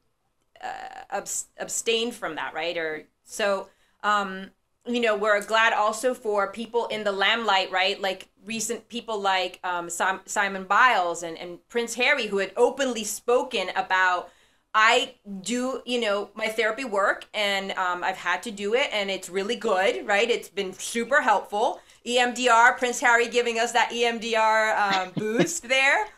uh, 0.63 1.21
abstained 1.59 2.15
from 2.15 2.37
that 2.37 2.55
right? 2.55 2.77
Or 2.77 3.05
so 3.25 3.69
um 4.03 4.51
you 4.87 5.01
know 5.01 5.17
we're 5.17 5.41
glad 5.45 5.73
also 5.73 6.15
for 6.15 6.53
people 6.53 6.87
in 6.87 7.03
the 7.03 7.13
limelight 7.13 7.73
right? 7.73 8.01
Like 8.01 8.29
recent 8.45 8.89
people 8.89 9.21
like 9.21 9.59
um, 9.65 9.91
Simone 9.91 10.65
Biles 10.65 11.25
and, 11.25 11.37
and 11.37 11.59
prince 11.69 11.97
harry 11.97 12.29
who 12.29 12.39
had 12.39 12.53
openly 12.57 13.03
spoken 13.03 13.71
about 13.75 14.31
I 14.79 15.15
do, 15.41 15.81
you 15.87 15.99
know, 16.03 16.29
my 16.35 16.49
therapy 16.49 16.85
work 16.85 17.25
and 17.33 17.73
um, 17.73 18.05
I've 18.05 18.19
had 18.19 18.43
to 18.43 18.51
do 18.51 18.75
it 18.75 18.91
and 18.93 19.11
it's 19.11 19.31
really 19.31 19.57
good, 19.57 20.07
right? 20.07 20.29
It's 20.29 20.51
been 20.51 20.75
super 20.75 21.23
helpful. 21.23 21.81
EMDR, 22.05 22.77
Prince 22.77 23.01
Harry 23.01 23.27
giving 23.27 23.59
us 23.59 23.73
that 23.73 23.89
EMDR 23.91 24.77
um, 24.77 25.13
boost 25.17 25.67
there. 25.67 26.09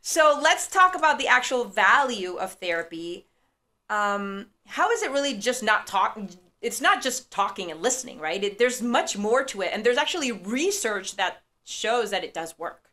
So 0.00 0.38
let's 0.40 0.68
talk 0.68 0.94
about 0.94 1.18
the 1.18 1.26
actual 1.26 1.64
value 1.64 2.36
of 2.36 2.52
therapy. 2.52 3.26
Um, 3.90 4.46
how 4.64 4.92
is 4.92 5.02
it 5.02 5.10
really 5.10 5.36
just 5.36 5.64
not 5.64 5.88
talking? 5.88 6.30
It's 6.62 6.80
not 6.80 7.02
just 7.02 7.32
talking 7.32 7.72
and 7.72 7.82
listening, 7.82 8.20
right? 8.20 8.44
It, 8.44 8.60
there's 8.60 8.80
much 8.80 9.18
more 9.18 9.42
to 9.46 9.62
it. 9.62 9.70
And 9.72 9.82
there's 9.82 9.98
actually 9.98 10.30
research 10.30 11.16
that 11.16 11.42
shows 11.64 12.10
that 12.10 12.22
it 12.22 12.32
does 12.32 12.56
work. 12.60 12.90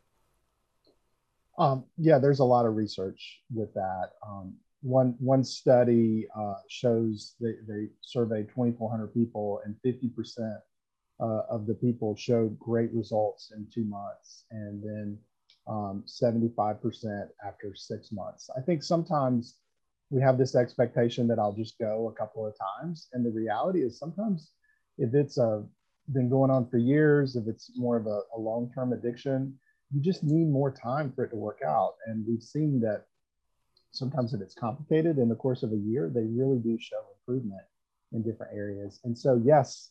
Um, 1.58 1.84
yeah, 1.96 2.18
there's 2.18 2.40
a 2.40 2.44
lot 2.44 2.66
of 2.66 2.74
research 2.74 3.40
with 3.54 3.72
that. 3.74 4.14
Um, 4.26 4.54
one 4.82 5.14
one 5.18 5.44
study 5.44 6.26
uh, 6.36 6.54
shows 6.68 7.34
they, 7.40 7.54
they 7.68 7.86
surveyed 8.00 8.48
2,400 8.48 9.14
people, 9.14 9.60
and 9.64 9.76
50 9.82 10.08
percent 10.10 10.58
uh, 11.20 11.42
of 11.48 11.66
the 11.66 11.74
people 11.74 12.16
showed 12.16 12.58
great 12.58 12.92
results 12.92 13.52
in 13.56 13.66
two 13.72 13.84
months, 13.84 14.44
and 14.50 14.82
then 14.82 15.18
um, 15.68 16.02
75 16.06 16.82
percent 16.82 17.28
after 17.46 17.74
six 17.74 18.12
months. 18.12 18.50
I 18.56 18.60
think 18.60 18.82
sometimes 18.82 19.56
we 20.10 20.20
have 20.20 20.36
this 20.36 20.54
expectation 20.54 21.26
that 21.28 21.38
I'll 21.38 21.54
just 21.54 21.78
go 21.78 22.08
a 22.08 22.18
couple 22.18 22.46
of 22.46 22.54
times, 22.80 23.08
and 23.12 23.24
the 23.24 23.30
reality 23.30 23.82
is 23.82 23.98
sometimes 23.98 24.50
if 24.98 25.14
it's 25.14 25.38
a 25.38 25.44
uh, 25.44 25.62
been 26.12 26.28
going 26.28 26.50
on 26.50 26.68
for 26.68 26.78
years, 26.78 27.36
if 27.36 27.46
it's 27.46 27.70
more 27.76 27.96
of 27.96 28.06
a, 28.06 28.20
a 28.36 28.38
long-term 28.38 28.92
addiction, 28.92 29.56
you 29.92 30.00
just 30.00 30.24
need 30.24 30.48
more 30.48 30.70
time 30.70 31.12
for 31.14 31.24
it 31.24 31.30
to 31.30 31.36
work 31.36 31.60
out. 31.64 31.94
And 32.06 32.26
we've 32.26 32.42
seen 32.42 32.80
that 32.80 33.06
sometimes 33.92 34.34
if 34.34 34.40
it's 34.40 34.54
complicated 34.54 35.18
in 35.18 35.28
the 35.28 35.36
course 35.36 35.62
of 35.62 35.72
a 35.72 35.76
year, 35.76 36.10
they 36.12 36.24
really 36.24 36.58
do 36.58 36.78
show 36.80 37.00
improvement 37.20 37.62
in 38.12 38.22
different 38.22 38.54
areas. 38.54 39.00
And 39.04 39.16
so, 39.16 39.40
yes, 39.44 39.90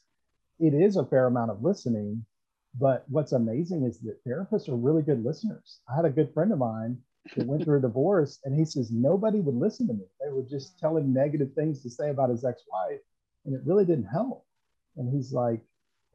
it 0.59 0.73
is 0.73 0.97
a 0.97 1.05
fair 1.05 1.27
amount 1.27 1.51
of 1.51 1.63
listening. 1.63 2.25
But 2.79 3.05
what's 3.09 3.33
amazing 3.33 3.83
is 3.83 3.99
that 3.99 4.23
therapists 4.25 4.69
are 4.69 4.75
really 4.75 5.01
good 5.01 5.23
listeners. 5.23 5.81
I 5.89 5.95
had 5.95 6.05
a 6.05 6.09
good 6.09 6.33
friend 6.33 6.51
of 6.51 6.59
mine 6.59 6.97
that 7.35 7.45
went 7.45 7.63
through 7.63 7.79
a 7.79 7.81
divorce, 7.81 8.39
and 8.45 8.57
he 8.57 8.65
says 8.65 8.91
nobody 8.91 9.39
would 9.39 9.55
listen 9.55 9.87
to 9.87 9.93
me. 9.93 10.05
They 10.23 10.31
would 10.31 10.49
just 10.49 10.79
tell 10.79 10.97
him 10.97 11.13
negative 11.13 11.53
things 11.53 11.83
to 11.83 11.89
say 11.89 12.09
about 12.09 12.29
his 12.29 12.45
ex 12.45 12.63
wife, 12.71 13.01
and 13.45 13.53
it 13.53 13.61
really 13.65 13.85
didn't 13.85 14.05
help. 14.05 14.45
And 14.95 15.13
he's 15.13 15.33
like, 15.33 15.61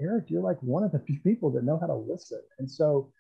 Eric, 0.01 0.25
you're 0.29 0.43
like 0.43 0.59
one 0.63 0.83
of 0.83 0.93
the 0.93 0.99
few 0.99 1.21
people 1.21 1.51
that 1.51 1.65
know 1.65 1.79
how 1.79 1.87
to 1.87 1.95
listen. 1.95 2.41
And 2.59 2.71
so 2.71 3.13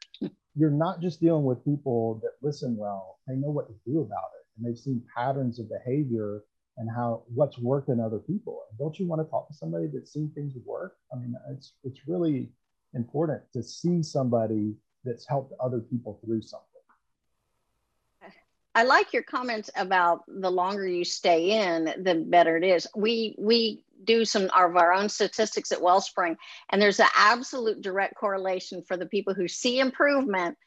you're 0.55 0.71
not 0.71 1.01
just 1.01 1.21
dealing 1.21 1.45
with 1.45 1.65
people 1.65 2.21
that 2.23 2.33
listen 2.41 2.77
well, 2.77 3.19
they 3.27 3.35
know 3.35 3.51
what 3.51 3.69
to 3.69 3.75
do 3.87 4.01
about 4.01 4.31
it 4.41 4.46
and 4.57 4.67
they've 4.67 4.79
seen 4.79 5.03
patterns 5.15 5.59
of 5.59 5.69
behavior 5.69 6.43
and 6.79 6.89
how 6.91 7.23
what's 7.35 7.59
worked 7.59 7.89
in 7.89 8.01
other 8.01 8.19
people. 8.19 8.63
Don't 8.79 8.99
you 8.99 9.07
want 9.07 9.25
to 9.25 9.31
talk 9.31 9.49
to 9.49 9.55
somebody 9.55 9.87
that's 9.87 10.13
seen 10.13 10.31
things 10.35 10.55
work? 10.65 10.97
I 11.13 11.17
mean, 11.17 11.35
it's 11.51 11.73
it's 11.85 12.07
really 12.07 12.51
important 12.95 13.43
to 13.53 13.63
see 13.63 14.03
somebody 14.03 14.75
that's 15.05 15.27
helped 15.27 15.53
other 15.61 15.81
people 15.81 16.21
through 16.25 16.43
something. 16.43 16.67
I 18.75 18.83
like 18.83 19.15
your 19.15 19.23
comments 19.23 19.71
about 19.75 20.25
the 20.29 20.51
longer 20.51 20.87
you 20.87 21.03
stay 21.03 21.51
in, 21.65 22.05
the 22.05 22.27
better 22.27 22.59
it 22.59 22.65
is. 22.65 22.87
We 22.95 23.35
we 23.39 23.85
do 24.05 24.27
some 24.27 24.51
of 24.55 24.77
our 24.77 24.93
own 24.93 25.09
statistics 25.09 25.73
at 25.73 25.81
Wellspring, 25.81 26.37
and 26.69 26.83
there's 26.83 27.01
an 27.01 27.09
absolute 27.17 27.81
direct 27.81 28.17
correlation 28.17 28.83
for 28.87 28.99
the 28.99 29.07
people 29.07 29.33
who 29.33 29.49
see 29.49 29.79
improvement 29.79 30.59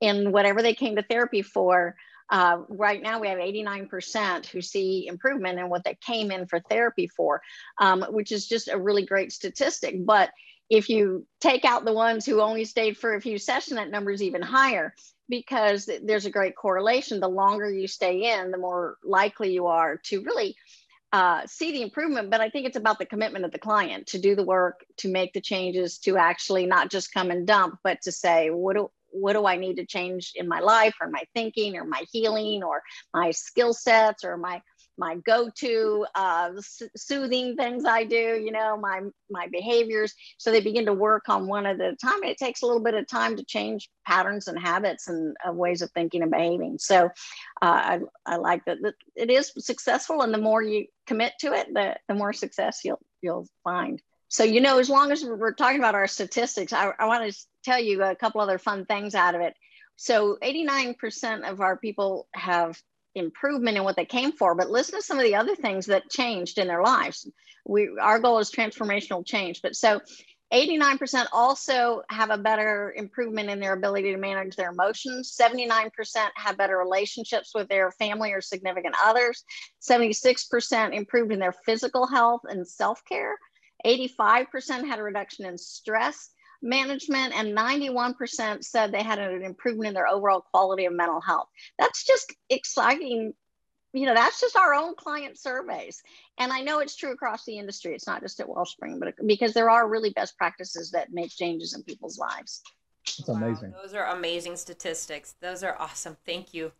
in 0.00 0.32
whatever 0.32 0.62
they 0.62 0.72
came 0.72 0.96
to 0.96 1.02
therapy 1.02 1.42
for 1.42 1.94
uh, 2.30 2.58
right 2.68 3.02
now, 3.02 3.20
we 3.20 3.28
have 3.28 3.38
89% 3.38 4.46
who 4.46 4.60
see 4.60 5.06
improvement 5.06 5.58
in 5.58 5.68
what 5.68 5.84
they 5.84 5.96
came 6.00 6.30
in 6.30 6.46
for 6.46 6.60
therapy 6.60 7.06
for, 7.06 7.40
um, 7.78 8.02
which 8.10 8.32
is 8.32 8.46
just 8.46 8.68
a 8.68 8.78
really 8.78 9.04
great 9.04 9.32
statistic. 9.32 10.04
But 10.04 10.30
if 10.68 10.90
you 10.90 11.26
take 11.40 11.64
out 11.64 11.84
the 11.84 11.92
ones 11.92 12.26
who 12.26 12.40
only 12.40 12.64
stayed 12.64 12.98
for 12.98 13.14
a 13.14 13.20
few 13.20 13.38
sessions, 13.38 13.76
that 13.76 13.90
number 13.90 14.10
is 14.10 14.22
even 14.22 14.42
higher 14.42 14.94
because 15.28 15.88
there's 16.02 16.26
a 16.26 16.30
great 16.30 16.56
correlation. 16.56 17.20
The 17.20 17.28
longer 17.28 17.70
you 17.70 17.88
stay 17.88 18.34
in, 18.34 18.50
the 18.50 18.58
more 18.58 18.98
likely 19.02 19.52
you 19.52 19.66
are 19.66 19.96
to 20.04 20.22
really 20.22 20.56
uh, 21.12 21.46
see 21.46 21.72
the 21.72 21.82
improvement. 21.82 22.30
But 22.30 22.42
I 22.42 22.50
think 22.50 22.66
it's 22.66 22.76
about 22.76 22.98
the 22.98 23.06
commitment 23.06 23.46
of 23.46 23.50
the 23.50 23.58
client 23.58 24.08
to 24.08 24.18
do 24.18 24.34
the 24.34 24.44
work, 24.44 24.84
to 24.98 25.08
make 25.08 25.32
the 25.32 25.40
changes, 25.40 25.98
to 26.00 26.18
actually 26.18 26.66
not 26.66 26.90
just 26.90 27.12
come 27.12 27.30
and 27.30 27.46
dump, 27.46 27.78
but 27.82 28.02
to 28.02 28.12
say, 28.12 28.50
what 28.50 28.76
do, 28.76 28.90
what 29.10 29.34
do 29.34 29.46
I 29.46 29.56
need 29.56 29.76
to 29.76 29.86
change 29.86 30.32
in 30.34 30.48
my 30.48 30.60
life 30.60 30.94
or 31.00 31.08
my 31.08 31.22
thinking 31.34 31.76
or 31.76 31.84
my 31.84 32.04
healing 32.12 32.62
or 32.62 32.82
my 33.14 33.30
skill 33.30 33.72
sets 33.72 34.24
or 34.24 34.36
my 34.36 34.60
my 34.98 35.14
go-to 35.24 36.04
uh, 36.16 36.50
soothing 36.96 37.54
things 37.54 37.84
I 37.84 38.02
do, 38.04 38.16
you 38.44 38.50
know, 38.50 38.76
my 38.76 39.02
my 39.30 39.46
behaviors. 39.46 40.12
So 40.38 40.50
they 40.50 40.60
begin 40.60 40.86
to 40.86 40.92
work 40.92 41.28
on 41.28 41.46
one 41.46 41.66
at 41.66 41.80
a 41.80 41.94
time. 41.96 42.24
It 42.24 42.36
takes 42.36 42.62
a 42.62 42.66
little 42.66 42.82
bit 42.82 42.94
of 42.94 43.06
time 43.06 43.36
to 43.36 43.44
change 43.44 43.88
patterns 44.04 44.48
and 44.48 44.58
habits 44.58 45.08
and 45.08 45.36
uh, 45.48 45.52
ways 45.52 45.82
of 45.82 45.90
thinking 45.92 46.22
and 46.22 46.32
behaving. 46.32 46.78
So 46.80 47.06
uh, 47.06 47.08
I, 47.62 48.00
I 48.26 48.36
like 48.36 48.64
that, 48.64 48.78
that 48.82 48.94
it 49.14 49.30
is 49.30 49.52
successful, 49.58 50.22
and 50.22 50.34
the 50.34 50.38
more 50.38 50.62
you 50.62 50.86
commit 51.06 51.34
to 51.40 51.52
it, 51.52 51.72
the 51.72 51.96
the 52.08 52.14
more 52.14 52.32
success 52.32 52.80
you'll 52.84 53.00
you'll 53.22 53.46
find. 53.62 54.02
So 54.28 54.44
you 54.44 54.60
know, 54.60 54.78
as 54.78 54.90
long 54.90 55.10
as 55.10 55.24
we're 55.24 55.54
talking 55.54 55.78
about 55.78 55.94
our 55.94 56.06
statistics, 56.06 56.72
I, 56.72 56.92
I 56.98 57.06
want 57.06 57.32
to 57.32 57.38
tell 57.64 57.80
you 57.80 58.02
a 58.02 58.14
couple 58.14 58.40
other 58.40 58.58
fun 58.58 58.84
things 58.84 59.14
out 59.14 59.34
of 59.34 59.40
it. 59.40 59.54
So 59.96 60.38
89% 60.42 61.50
of 61.50 61.60
our 61.60 61.76
people 61.76 62.28
have 62.34 62.80
improvement 63.14 63.76
in 63.76 63.84
what 63.84 63.96
they 63.96 64.04
came 64.04 64.32
for, 64.32 64.54
but 64.54 64.70
listen 64.70 64.98
to 64.98 65.04
some 65.04 65.18
of 65.18 65.24
the 65.24 65.34
other 65.34 65.56
things 65.56 65.86
that 65.86 66.10
changed 66.10 66.58
in 66.58 66.68
their 66.68 66.82
lives. 66.82 67.28
We 67.66 67.90
our 68.00 68.18
goal 68.18 68.38
is 68.38 68.50
transformational 68.50 69.26
change, 69.26 69.60
but 69.62 69.74
so 69.74 70.00
89% 70.52 71.26
also 71.32 72.02
have 72.08 72.30
a 72.30 72.38
better 72.38 72.94
improvement 72.96 73.50
in 73.50 73.60
their 73.60 73.74
ability 73.74 74.12
to 74.12 74.18
manage 74.18 74.56
their 74.56 74.70
emotions. 74.70 75.36
79% 75.38 75.90
have 76.36 76.56
better 76.56 76.78
relationships 76.78 77.52
with 77.54 77.68
their 77.68 77.90
family 77.92 78.32
or 78.32 78.40
significant 78.40 78.94
others. 79.04 79.44
76% 79.82 80.94
improved 80.94 81.32
in 81.32 81.38
their 81.38 81.52
physical 81.52 82.06
health 82.06 82.42
and 82.48 82.66
self 82.66 83.02
care. 83.06 83.36
85% 83.84 84.86
had 84.86 84.98
a 84.98 85.02
reduction 85.02 85.46
in 85.46 85.58
stress 85.58 86.30
management 86.62 87.34
and 87.34 87.56
91% 87.56 88.64
said 88.64 88.90
they 88.90 89.02
had 89.02 89.18
an 89.18 89.42
improvement 89.42 89.88
in 89.88 89.94
their 89.94 90.08
overall 90.08 90.40
quality 90.40 90.86
of 90.86 90.92
mental 90.92 91.20
health. 91.20 91.48
That's 91.78 92.04
just 92.04 92.34
exciting. 92.50 93.34
You 93.92 94.06
know, 94.06 94.14
that's 94.14 94.40
just 94.40 94.56
our 94.56 94.74
own 94.74 94.94
client 94.96 95.38
surveys. 95.38 96.02
And 96.38 96.52
I 96.52 96.60
know 96.60 96.80
it's 96.80 96.96
true 96.96 97.12
across 97.12 97.44
the 97.44 97.58
industry. 97.58 97.94
It's 97.94 98.06
not 98.06 98.22
just 98.22 98.40
at 98.40 98.48
Wellspring, 98.48 98.98
but 98.98 99.14
because 99.26 99.54
there 99.54 99.70
are 99.70 99.88
really 99.88 100.10
best 100.10 100.36
practices 100.36 100.90
that 100.90 101.12
make 101.12 101.30
changes 101.30 101.74
in 101.74 101.82
people's 101.84 102.18
lives. 102.18 102.62
It's 103.04 103.28
amazing. 103.28 103.72
Wow, 103.72 103.82
those 103.82 103.94
are 103.94 104.06
amazing 104.06 104.56
statistics. 104.56 105.34
Those 105.40 105.62
are 105.62 105.76
awesome. 105.78 106.16
Thank 106.26 106.52
you 106.52 106.72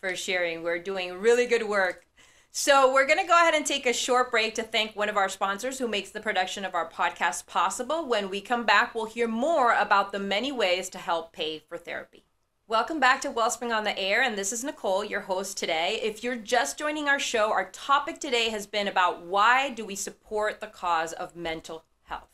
for 0.00 0.14
sharing. 0.14 0.62
We're 0.62 0.82
doing 0.82 1.14
really 1.14 1.46
good 1.46 1.66
work 1.66 2.04
so, 2.54 2.92
we're 2.92 3.06
going 3.06 3.18
to 3.18 3.26
go 3.26 3.32
ahead 3.32 3.54
and 3.54 3.64
take 3.64 3.86
a 3.86 3.94
short 3.94 4.30
break 4.30 4.54
to 4.56 4.62
thank 4.62 4.94
one 4.94 5.08
of 5.08 5.16
our 5.16 5.30
sponsors 5.30 5.78
who 5.78 5.88
makes 5.88 6.10
the 6.10 6.20
production 6.20 6.66
of 6.66 6.74
our 6.74 6.86
podcast 6.86 7.46
possible. 7.46 8.06
When 8.06 8.28
we 8.28 8.42
come 8.42 8.66
back, 8.66 8.94
we'll 8.94 9.06
hear 9.06 9.26
more 9.26 9.72
about 9.72 10.12
the 10.12 10.18
many 10.18 10.52
ways 10.52 10.90
to 10.90 10.98
help 10.98 11.32
pay 11.32 11.60
for 11.60 11.78
therapy. 11.78 12.26
Welcome 12.68 13.00
back 13.00 13.22
to 13.22 13.30
Wellspring 13.30 13.72
on 13.72 13.84
the 13.84 13.98
Air, 13.98 14.20
and 14.20 14.36
this 14.36 14.52
is 14.52 14.62
Nicole, 14.62 15.02
your 15.02 15.22
host 15.22 15.56
today. 15.56 15.98
If 16.02 16.22
you're 16.22 16.36
just 16.36 16.78
joining 16.78 17.08
our 17.08 17.18
show, 17.18 17.50
our 17.50 17.70
topic 17.70 18.20
today 18.20 18.50
has 18.50 18.66
been 18.66 18.86
about 18.86 19.24
why 19.24 19.70
do 19.70 19.86
we 19.86 19.94
support 19.94 20.60
the 20.60 20.66
cause 20.66 21.14
of 21.14 21.34
mental 21.34 21.86
health. 22.02 22.28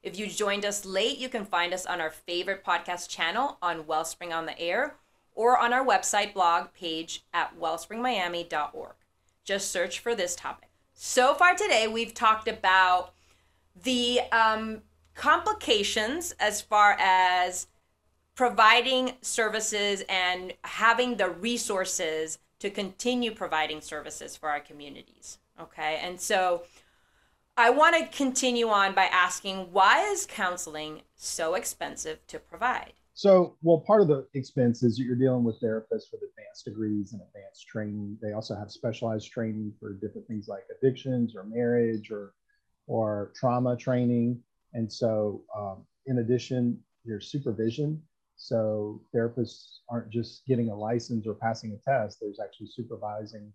If 0.00 0.16
you 0.16 0.28
joined 0.28 0.64
us 0.64 0.86
late, 0.86 1.18
you 1.18 1.28
can 1.28 1.44
find 1.44 1.74
us 1.74 1.86
on 1.86 2.00
our 2.00 2.10
favorite 2.10 2.64
podcast 2.64 3.08
channel 3.08 3.58
on 3.60 3.88
Wellspring 3.88 4.32
on 4.32 4.46
the 4.46 4.56
Air 4.60 4.94
or 5.34 5.58
on 5.58 5.72
our 5.72 5.84
website 5.84 6.34
blog 6.34 6.72
page 6.72 7.24
at 7.34 7.58
wellspringmiami.org 7.58 8.94
just 9.46 9.70
search 9.70 10.00
for 10.00 10.14
this 10.14 10.36
topic. 10.36 10.68
So 10.92 11.34
far 11.34 11.54
today, 11.54 11.88
we've 11.88 12.12
talked 12.12 12.48
about 12.48 13.14
the 13.82 14.20
um, 14.32 14.82
complications 15.14 16.34
as 16.38 16.60
far 16.60 16.96
as 16.98 17.68
providing 18.34 19.12
services 19.22 20.02
and 20.08 20.52
having 20.62 21.16
the 21.16 21.30
resources 21.30 22.38
to 22.58 22.70
continue 22.70 23.30
providing 23.30 23.80
services 23.80 24.36
for 24.36 24.50
our 24.50 24.60
communities. 24.60 25.38
Okay, 25.60 25.98
and 26.02 26.20
so 26.20 26.64
I 27.56 27.70
want 27.70 27.96
to 27.96 28.16
continue 28.16 28.68
on 28.68 28.94
by 28.94 29.04
asking 29.04 29.72
why 29.72 30.02
is 30.10 30.26
counseling 30.26 31.02
so 31.14 31.54
expensive 31.54 32.26
to 32.26 32.38
provide? 32.38 32.92
So, 33.16 33.56
well, 33.62 33.80
part 33.80 34.02
of 34.02 34.08
the 34.08 34.26
expense 34.34 34.82
is 34.82 34.98
that 34.98 35.04
you're 35.04 35.16
dealing 35.16 35.42
with 35.42 35.58
therapists 35.58 36.12
with 36.12 36.20
advanced 36.22 36.66
degrees 36.66 37.14
and 37.14 37.22
advanced 37.22 37.66
training. 37.66 38.18
They 38.20 38.34
also 38.34 38.54
have 38.54 38.70
specialized 38.70 39.32
training 39.32 39.72
for 39.80 39.94
different 39.94 40.28
things 40.28 40.48
like 40.48 40.64
addictions 40.78 41.34
or 41.34 41.44
marriage 41.44 42.10
or 42.10 42.34
or 42.86 43.32
trauma 43.34 43.74
training. 43.74 44.42
And 44.74 44.92
so, 44.92 45.42
um, 45.56 45.86
in 46.04 46.18
addition, 46.18 46.78
there's 47.06 47.30
supervision. 47.30 48.02
So 48.36 49.00
therapists 49.14 49.78
aren't 49.88 50.10
just 50.10 50.44
getting 50.44 50.68
a 50.68 50.76
license 50.76 51.26
or 51.26 51.32
passing 51.32 51.72
a 51.72 51.78
test. 51.78 52.18
There's 52.20 52.38
actually 52.38 52.68
supervising 52.68 53.50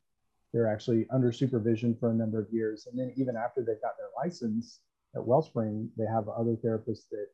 they're 0.53 0.67
actually 0.67 1.05
under 1.11 1.31
supervision 1.31 1.95
for 1.99 2.09
a 2.09 2.15
number 2.15 2.39
of 2.39 2.51
years. 2.51 2.87
And 2.87 2.99
then 2.99 3.13
even 3.15 3.37
after 3.37 3.61
they've 3.61 3.79
got 3.79 3.95
their 3.97 4.09
license 4.17 4.79
at 5.15 5.21
Wellspring, 5.21 5.89
they 5.97 6.07
have 6.07 6.27
other 6.29 6.55
therapists 6.55 7.07
that 7.11 7.27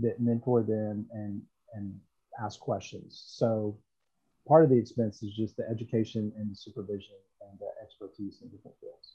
that 0.00 0.20
mentor 0.20 0.64
them 0.64 1.06
and 1.12 1.40
and 1.74 1.98
ask 2.42 2.60
questions. 2.60 3.24
So 3.26 3.76
part 4.46 4.64
of 4.64 4.70
the 4.70 4.76
expense 4.76 5.22
is 5.22 5.34
just 5.34 5.56
the 5.56 5.68
education 5.68 6.32
and 6.36 6.50
the 6.50 6.56
supervision 6.56 7.16
and 7.42 7.58
the 7.58 7.68
expertise 7.82 8.38
in 8.42 8.48
different 8.48 8.76
fields. 8.80 9.14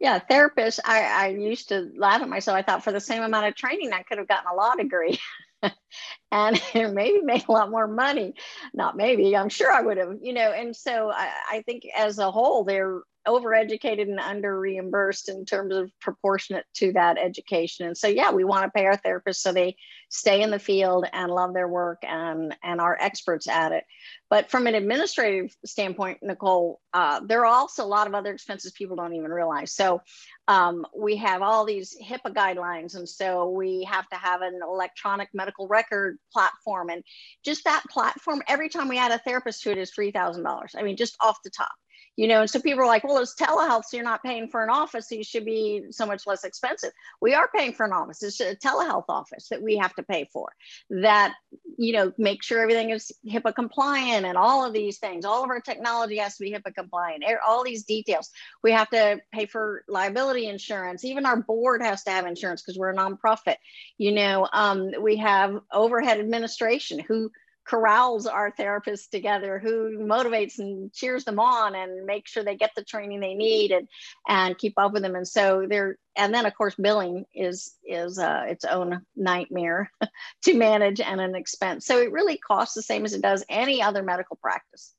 Yeah, 0.00 0.20
therapist. 0.20 0.80
I, 0.84 1.02
I 1.02 1.26
used 1.28 1.70
to 1.70 1.90
laugh 1.96 2.22
at 2.22 2.28
myself. 2.28 2.56
I 2.56 2.62
thought 2.62 2.84
for 2.84 2.92
the 2.92 3.00
same 3.00 3.22
amount 3.22 3.46
of 3.46 3.56
training, 3.56 3.92
I 3.92 4.02
could 4.02 4.18
have 4.18 4.28
gotten 4.28 4.50
a 4.50 4.54
law 4.54 4.74
degree 4.74 5.18
and 6.32 6.60
maybe 6.74 7.20
made 7.20 7.44
a 7.48 7.52
lot 7.52 7.70
more 7.70 7.88
money. 7.88 8.34
Not 8.72 8.96
maybe, 8.96 9.36
I'm 9.36 9.48
sure 9.48 9.72
I 9.72 9.82
would 9.82 9.96
have, 9.96 10.18
you 10.22 10.32
know. 10.32 10.52
And 10.52 10.74
so 10.74 11.10
I, 11.10 11.30
I 11.50 11.62
think 11.62 11.84
as 11.96 12.18
a 12.18 12.30
whole, 12.30 12.62
they're 12.62 13.00
overeducated 13.28 14.02
and 14.02 14.18
under 14.18 14.58
reimbursed 14.58 15.28
in 15.28 15.44
terms 15.44 15.74
of 15.74 15.90
proportionate 16.00 16.64
to 16.74 16.92
that 16.92 17.18
education. 17.18 17.86
And 17.86 17.96
so, 17.96 18.08
yeah, 18.08 18.32
we 18.32 18.44
want 18.44 18.64
to 18.64 18.70
pay 18.70 18.86
our 18.86 18.96
therapists 18.96 19.36
so 19.36 19.52
they 19.52 19.76
stay 20.08 20.42
in 20.42 20.50
the 20.50 20.58
field 20.58 21.06
and 21.12 21.30
love 21.30 21.52
their 21.52 21.68
work 21.68 21.98
and, 22.02 22.56
and 22.62 22.80
are 22.80 22.96
experts 22.98 23.46
at 23.46 23.72
it. 23.72 23.84
But 24.30 24.50
from 24.50 24.66
an 24.66 24.74
administrative 24.74 25.54
standpoint, 25.64 26.18
Nicole, 26.22 26.80
uh, 26.94 27.20
there 27.24 27.44
are 27.44 27.54
also 27.54 27.84
a 27.84 27.86
lot 27.86 28.06
of 28.06 28.14
other 28.14 28.32
expenses 28.32 28.72
people 28.72 28.96
don't 28.96 29.14
even 29.14 29.30
realize. 29.30 29.74
So 29.74 30.00
um, 30.48 30.86
we 30.96 31.16
have 31.16 31.42
all 31.42 31.66
these 31.66 31.96
HIPAA 32.02 32.32
guidelines. 32.32 32.96
And 32.96 33.08
so 33.08 33.50
we 33.50 33.84
have 33.84 34.08
to 34.08 34.16
have 34.16 34.40
an 34.40 34.60
electronic 34.62 35.28
medical 35.34 35.68
record 35.68 36.18
platform. 36.32 36.88
And 36.88 37.04
just 37.44 37.64
that 37.64 37.82
platform, 37.90 38.42
every 38.48 38.70
time 38.70 38.88
we 38.88 38.98
add 38.98 39.12
a 39.12 39.18
therapist 39.18 39.62
to 39.62 39.70
it 39.70 39.78
is 39.78 39.92
$3,000. 39.92 40.70
I 40.74 40.82
mean, 40.82 40.96
just 40.96 41.16
off 41.20 41.42
the 41.44 41.50
top 41.50 41.72
you 42.18 42.26
know 42.26 42.40
and 42.40 42.50
so 42.50 42.60
people 42.60 42.82
are 42.82 42.86
like 42.86 43.04
well 43.04 43.18
it's 43.18 43.36
telehealth 43.36 43.84
so 43.84 43.96
you're 43.96 44.04
not 44.04 44.24
paying 44.24 44.48
for 44.48 44.64
an 44.64 44.70
office 44.70 45.08
so 45.08 45.14
you 45.14 45.22
should 45.22 45.44
be 45.44 45.84
so 45.90 46.04
much 46.04 46.26
less 46.26 46.42
expensive. 46.44 46.90
We 47.20 47.34
are 47.34 47.48
paying 47.54 47.72
for 47.72 47.86
an 47.86 47.92
office. 47.92 48.22
It's 48.22 48.40
a 48.40 48.56
telehealth 48.56 49.04
office 49.08 49.48
that 49.50 49.62
we 49.62 49.76
have 49.76 49.94
to 49.94 50.02
pay 50.02 50.28
for 50.32 50.48
that 50.90 51.34
you 51.78 51.92
know 51.92 52.12
make 52.18 52.42
sure 52.42 52.60
everything 52.60 52.90
is 52.90 53.12
hipaa 53.26 53.54
compliant 53.54 54.26
and 54.26 54.36
all 54.36 54.66
of 54.66 54.72
these 54.72 54.98
things. 54.98 55.24
All 55.24 55.44
of 55.44 55.50
our 55.50 55.60
technology 55.60 56.16
has 56.18 56.36
to 56.36 56.44
be 56.44 56.52
hipaa 56.52 56.74
compliant. 56.74 57.24
All 57.46 57.62
these 57.62 57.84
details. 57.84 58.30
We 58.64 58.72
have 58.72 58.90
to 58.90 59.20
pay 59.32 59.46
for 59.46 59.84
liability 59.88 60.48
insurance. 60.48 61.04
Even 61.04 61.24
our 61.24 61.40
board 61.40 61.82
has 61.82 62.02
to 62.04 62.10
have 62.10 62.26
insurance 62.26 62.62
because 62.62 62.76
we're 62.76 62.90
a 62.90 62.96
nonprofit. 62.96 63.56
You 63.96 64.12
know 64.12 64.48
um, 64.52 64.90
we 65.00 65.18
have 65.18 65.60
overhead 65.72 66.18
administration 66.18 66.98
who 66.98 67.30
corrals 67.68 68.26
our 68.26 68.50
therapists 68.52 69.10
together 69.10 69.58
who 69.58 69.98
motivates 69.98 70.58
and 70.58 70.92
cheers 70.92 71.24
them 71.24 71.38
on 71.38 71.74
and 71.74 72.06
make 72.06 72.26
sure 72.26 72.42
they 72.42 72.56
get 72.56 72.70
the 72.74 72.84
training 72.84 73.20
they 73.20 73.34
need 73.34 73.70
and 73.70 73.86
and 74.26 74.56
keep 74.56 74.74
up 74.78 74.92
with 74.92 75.02
them. 75.02 75.14
And 75.14 75.28
so 75.28 75.66
they're 75.68 75.98
and 76.16 76.32
then 76.32 76.46
of 76.46 76.56
course 76.56 76.74
billing 76.76 77.26
is 77.34 77.74
is 77.84 78.18
uh, 78.18 78.44
its 78.48 78.64
own 78.64 79.02
nightmare 79.14 79.90
to 80.44 80.54
manage 80.54 81.00
and 81.00 81.20
an 81.20 81.34
expense. 81.34 81.84
So 81.84 82.00
it 82.00 82.10
really 82.10 82.38
costs 82.38 82.74
the 82.74 82.82
same 82.82 83.04
as 83.04 83.12
it 83.12 83.22
does 83.22 83.44
any 83.48 83.82
other 83.82 84.02
medical 84.02 84.36
practice. 84.36 84.94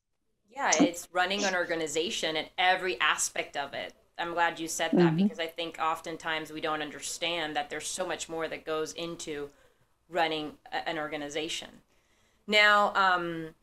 Yeah 0.50 0.72
it's 0.80 1.08
running 1.12 1.44
an 1.46 1.56
organization 1.56 2.36
and 2.36 2.50
every 2.58 3.00
aspect 3.02 3.58
of 3.58 3.74
it. 3.74 3.94
I'm 4.20 4.34
glad 4.34 4.60
you 4.60 4.68
said 4.68 4.92
that 4.92 5.14
mm-hmm. 5.14 5.24
because 5.24 5.40
i 5.40 5.48
think 5.48 5.80
oftentimes 5.82 6.52
we 6.52 6.60
don't 6.60 6.82
understand 6.82 7.56
that 7.56 7.70
there's 7.70 7.88
so 7.88 8.06
much 8.06 8.28
more 8.28 8.50
that 8.50 8.66
goes 8.66 8.92
into 8.92 9.50
running 10.10 10.52
an 10.86 11.00
organization 11.00 11.70
now, 12.50 12.94
um, 12.96 13.56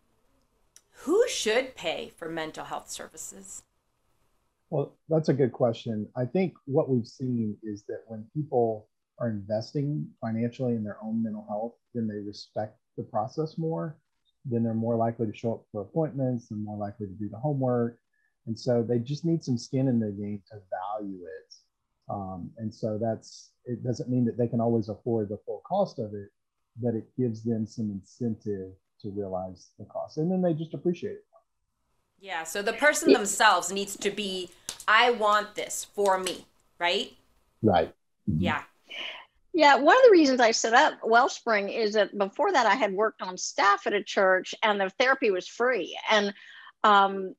who 0.91 1.29
should 1.29 1.75
pay 1.75 2.13
for 2.17 2.29
mental 2.29 2.65
health 2.65 2.91
services? 2.91 3.63
Well, 4.71 4.97
that's 5.09 5.29
a 5.29 5.35
good 5.35 5.53
question. 5.53 6.09
I 6.17 6.25
think 6.25 6.55
what 6.65 6.89
we've 6.89 7.07
seen 7.07 7.57
is 7.63 7.85
that 7.89 8.03
when 8.07 8.25
people 8.35 8.89
are 9.19 9.29
investing 9.29 10.09
financially 10.21 10.75
in 10.75 10.85
their 10.85 10.99
own 11.03 11.23
mental 11.23 11.45
health, 11.49 11.75
then 11.95 12.09
they 12.09 12.19
respect 12.19 12.79
the 12.97 13.05
process 13.05 13.59
more. 13.59 13.99
Then 14.45 14.63
they're 14.63 14.75
more 14.75 14.97
likely 14.97 15.27
to 15.27 15.37
show 15.37 15.55
up 15.55 15.65
for 15.71 15.83
appointments 15.83 16.51
and 16.51 16.65
more 16.65 16.77
likely 16.77 17.07
to 17.07 17.13
do 17.13 17.29
the 17.29 17.39
homework. 17.39 17.99
And 18.47 18.59
so 18.59 18.83
they 18.83 18.99
just 18.99 19.25
need 19.25 19.43
some 19.45 19.59
skin 19.59 19.89
in 19.89 19.99
the 19.99 20.11
game 20.11 20.43
to 20.51 20.59
value 20.71 21.25
it. 21.25 21.55
Um, 22.09 22.51
and 22.59 22.73
so 22.73 22.99
that's, 23.01 23.51
it 23.65 23.83
doesn't 23.83 24.09
mean 24.09 24.25
that 24.27 24.39
they 24.39 24.47
can 24.47 24.61
always 24.61 24.89
afford 24.89 25.29
the 25.29 25.39
full 25.45 25.63
cost 25.67 25.99
of 25.99 26.15
it, 26.15 26.29
but 26.83 26.95
it 26.95 27.05
gives 27.17 27.43
them 27.43 27.67
some 27.67 27.91
incentive 27.91 28.73
to 29.01 29.11
realize 29.11 29.71
the 29.79 29.85
cost 29.85 30.19
and 30.19 30.31
then 30.31 30.43
they 30.43 30.55
just 30.55 30.75
appreciate 30.75 31.13
it 31.13 31.25
yeah 32.21 32.45
so 32.45 32.63
the 32.63 32.73
person 32.75 33.13
themselves 33.13 33.71
needs 33.73 33.97
to 33.97 34.11
be 34.11 34.49
i 34.89 35.11
want 35.11 35.55
this 35.55 35.85
for 35.95 36.19
me 36.19 36.45
right 36.79 37.13
right 37.63 37.95
mm-hmm. 38.29 38.41
yeah 38.41 38.63
yeah, 39.57 39.77
one 39.77 39.97
of 39.97 40.03
the 40.05 40.11
reasons 40.11 40.39
I 40.39 40.51
set 40.51 40.75
up 40.75 40.99
Wellspring 41.03 41.71
is 41.71 41.95
that 41.95 42.17
before 42.19 42.53
that 42.53 42.67
I 42.67 42.75
had 42.75 42.93
worked 42.93 43.23
on 43.23 43.39
staff 43.39 43.87
at 43.87 43.95
a 43.95 44.03
church 44.03 44.55
and 44.63 44.79
the 44.79 44.91
therapy 44.99 45.31
was 45.31 45.49
free. 45.49 45.99
And 46.11 46.35
um, 46.85 47.35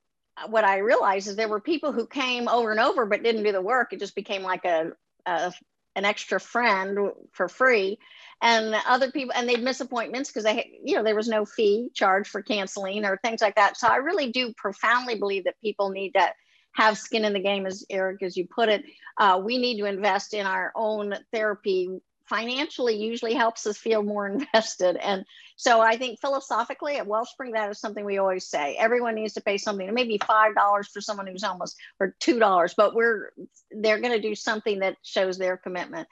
what 0.48 0.64
I 0.64 0.80
realized 0.80 1.28
is 1.28 1.36
there 1.36 1.48
were 1.48 1.60
people 1.60 1.92
who 1.92 2.08
came 2.08 2.48
over 2.48 2.72
and 2.72 2.80
over 2.80 3.06
but 3.06 3.22
didn't 3.22 3.44
do 3.44 3.52
the 3.52 3.62
work. 3.62 3.94
It 3.94 4.00
just 4.00 4.16
became 4.16 4.42
like 4.42 4.66
a, 4.66 4.94
a 5.28 5.54
an 5.98 6.06
extra 6.06 6.40
friend 6.40 7.10
for 7.34 7.50
free. 7.50 7.98
And 8.42 8.76
other 8.88 9.12
people 9.12 9.34
and 9.36 9.50
they'd 9.50 9.64
miss 9.64 9.82
appointments 9.82 10.30
because 10.30 10.44
they 10.44 10.80
you 10.84 10.96
know 10.96 11.04
there 11.04 11.16
was 11.16 11.28
no 11.28 11.44
fee 11.44 11.90
charged 11.94 12.30
for 12.30 12.44
canceling 12.44 13.04
or 13.04 13.18
things 13.18 13.42
like 13.42 13.56
that. 13.56 13.78
So 13.78 13.88
i 13.88 13.98
really 13.98 14.32
do 14.32 14.54
profoundly 14.56 15.16
believe 15.16 15.46
that 15.46 15.60
people 15.60 15.90
need 15.90 16.12
to 16.12 16.32
have 16.74 17.00
skin 17.00 17.26
in 17.26 17.34
the 17.34 17.40
game 17.40 17.66
as 17.66 17.84
eric 17.90 18.22
as 18.22 18.38
you 18.38 18.48
put 18.48 18.70
it. 18.70 18.86
Uh, 19.18 19.42
we 19.44 19.58
need 19.58 19.80
to 19.80 19.86
invest 19.86 20.36
in 20.36 20.46
our 20.46 20.72
own 20.76 21.16
therapy 21.34 21.90
financially 22.28 22.96
usually 22.96 23.34
helps 23.34 23.66
us 23.66 23.78
feel 23.78 24.04
more 24.04 24.28
invested. 24.54 24.98
And 24.98 25.26
so 25.56 25.82
I 25.82 25.98
think 25.98 26.20
philosophically 26.20 26.98
at 26.98 27.08
Wellspring, 27.08 27.54
that 27.54 27.70
is 27.72 27.80
something 27.80 28.06
we 28.06 28.18
always 28.18 28.48
say. 28.48 28.76
Everyone 28.78 29.16
needs 29.16 29.34
to 29.34 29.42
pay 29.42 29.58
something, 29.58 29.94
maybe 29.94 30.20
five 30.26 30.56
dollars 30.56 30.88
for 30.88 31.02
someone 31.02 31.28
who's 31.28 31.44
homeless 31.44 31.76
or 32.00 32.16
two 32.20 32.40
dollars, 32.40 32.74
but 32.76 32.94
we're 32.94 33.32
they're 33.72 34.00
going 34.00 34.14
to 34.14 34.28
do 34.28 34.36
something 34.36 34.80
that 34.80 34.98
shows 35.04 35.38
their 35.38 35.58
commitment. 35.58 36.08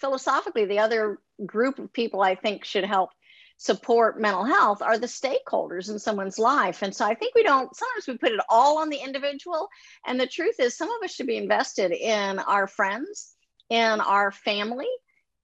Philosophically, 0.00 0.64
the 0.64 0.78
other 0.78 1.18
group 1.44 1.78
of 1.78 1.92
people 1.92 2.22
I 2.22 2.34
think 2.34 2.64
should 2.64 2.84
help 2.84 3.10
support 3.58 4.20
mental 4.20 4.44
health 4.44 4.82
are 4.82 4.98
the 4.98 5.06
stakeholders 5.06 5.90
in 5.90 5.98
someone's 5.98 6.38
life. 6.38 6.82
And 6.82 6.94
so 6.94 7.06
I 7.06 7.14
think 7.14 7.34
we 7.34 7.42
don't, 7.42 7.74
sometimes 7.74 8.06
we 8.06 8.18
put 8.18 8.32
it 8.32 8.40
all 8.48 8.78
on 8.78 8.90
the 8.90 8.98
individual. 8.98 9.68
And 10.06 10.20
the 10.20 10.26
truth 10.26 10.56
is, 10.58 10.76
some 10.76 10.90
of 10.90 11.02
us 11.02 11.14
should 11.14 11.26
be 11.26 11.38
invested 11.38 11.92
in 11.92 12.38
our 12.38 12.66
friends, 12.66 13.34
in 13.70 14.00
our 14.00 14.30
family, 14.30 14.88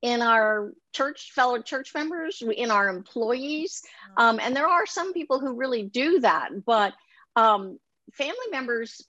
in 0.02 0.20
our 0.20 0.72
church 0.92 1.32
fellow 1.32 1.60
church 1.62 1.94
members 1.94 2.42
in 2.42 2.70
our 2.70 2.88
employees. 2.88 3.82
Um, 4.16 4.40
and 4.40 4.54
there 4.54 4.68
are 4.68 4.84
some 4.86 5.12
people 5.12 5.38
who 5.38 5.54
really 5.54 5.84
do 5.84 6.20
that 6.20 6.50
but 6.64 6.92
um, 7.36 7.78
family 8.12 8.46
members 8.50 9.06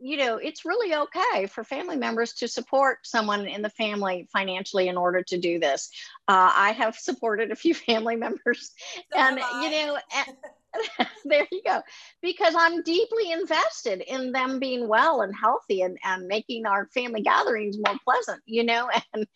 you 0.00 0.16
know 0.16 0.36
it's 0.36 0.64
really 0.64 0.94
okay 0.94 1.46
for 1.46 1.62
family 1.62 1.96
members 1.96 2.32
to 2.32 2.48
support 2.48 2.98
someone 3.04 3.46
in 3.46 3.60
the 3.62 3.68
family 3.68 4.26
financially 4.32 4.88
in 4.88 4.96
order 4.96 5.22
to 5.22 5.38
do 5.38 5.58
this. 5.58 5.90
Uh, 6.26 6.50
i 6.54 6.72
have 6.72 6.96
supported 6.96 7.50
a 7.50 7.56
few 7.56 7.74
family 7.86 8.16
members 8.16 8.72
so 9.12 9.18
and 9.18 9.36
you 9.36 9.70
know 9.70 9.98
and, 10.16 10.36
there 11.24 11.46
you 11.50 11.62
go. 11.66 11.82
Because 12.22 12.54
I'm 12.56 12.82
deeply 12.82 13.32
invested 13.32 14.02
in 14.06 14.32
them 14.32 14.58
being 14.58 14.88
well 14.88 15.22
and 15.22 15.34
healthy 15.34 15.82
and, 15.82 15.98
and 16.04 16.26
making 16.26 16.66
our 16.66 16.88
family 16.94 17.22
gatherings 17.22 17.76
more 17.84 17.96
pleasant, 18.04 18.42
you 18.46 18.64
know, 18.64 18.88
and 19.14 19.26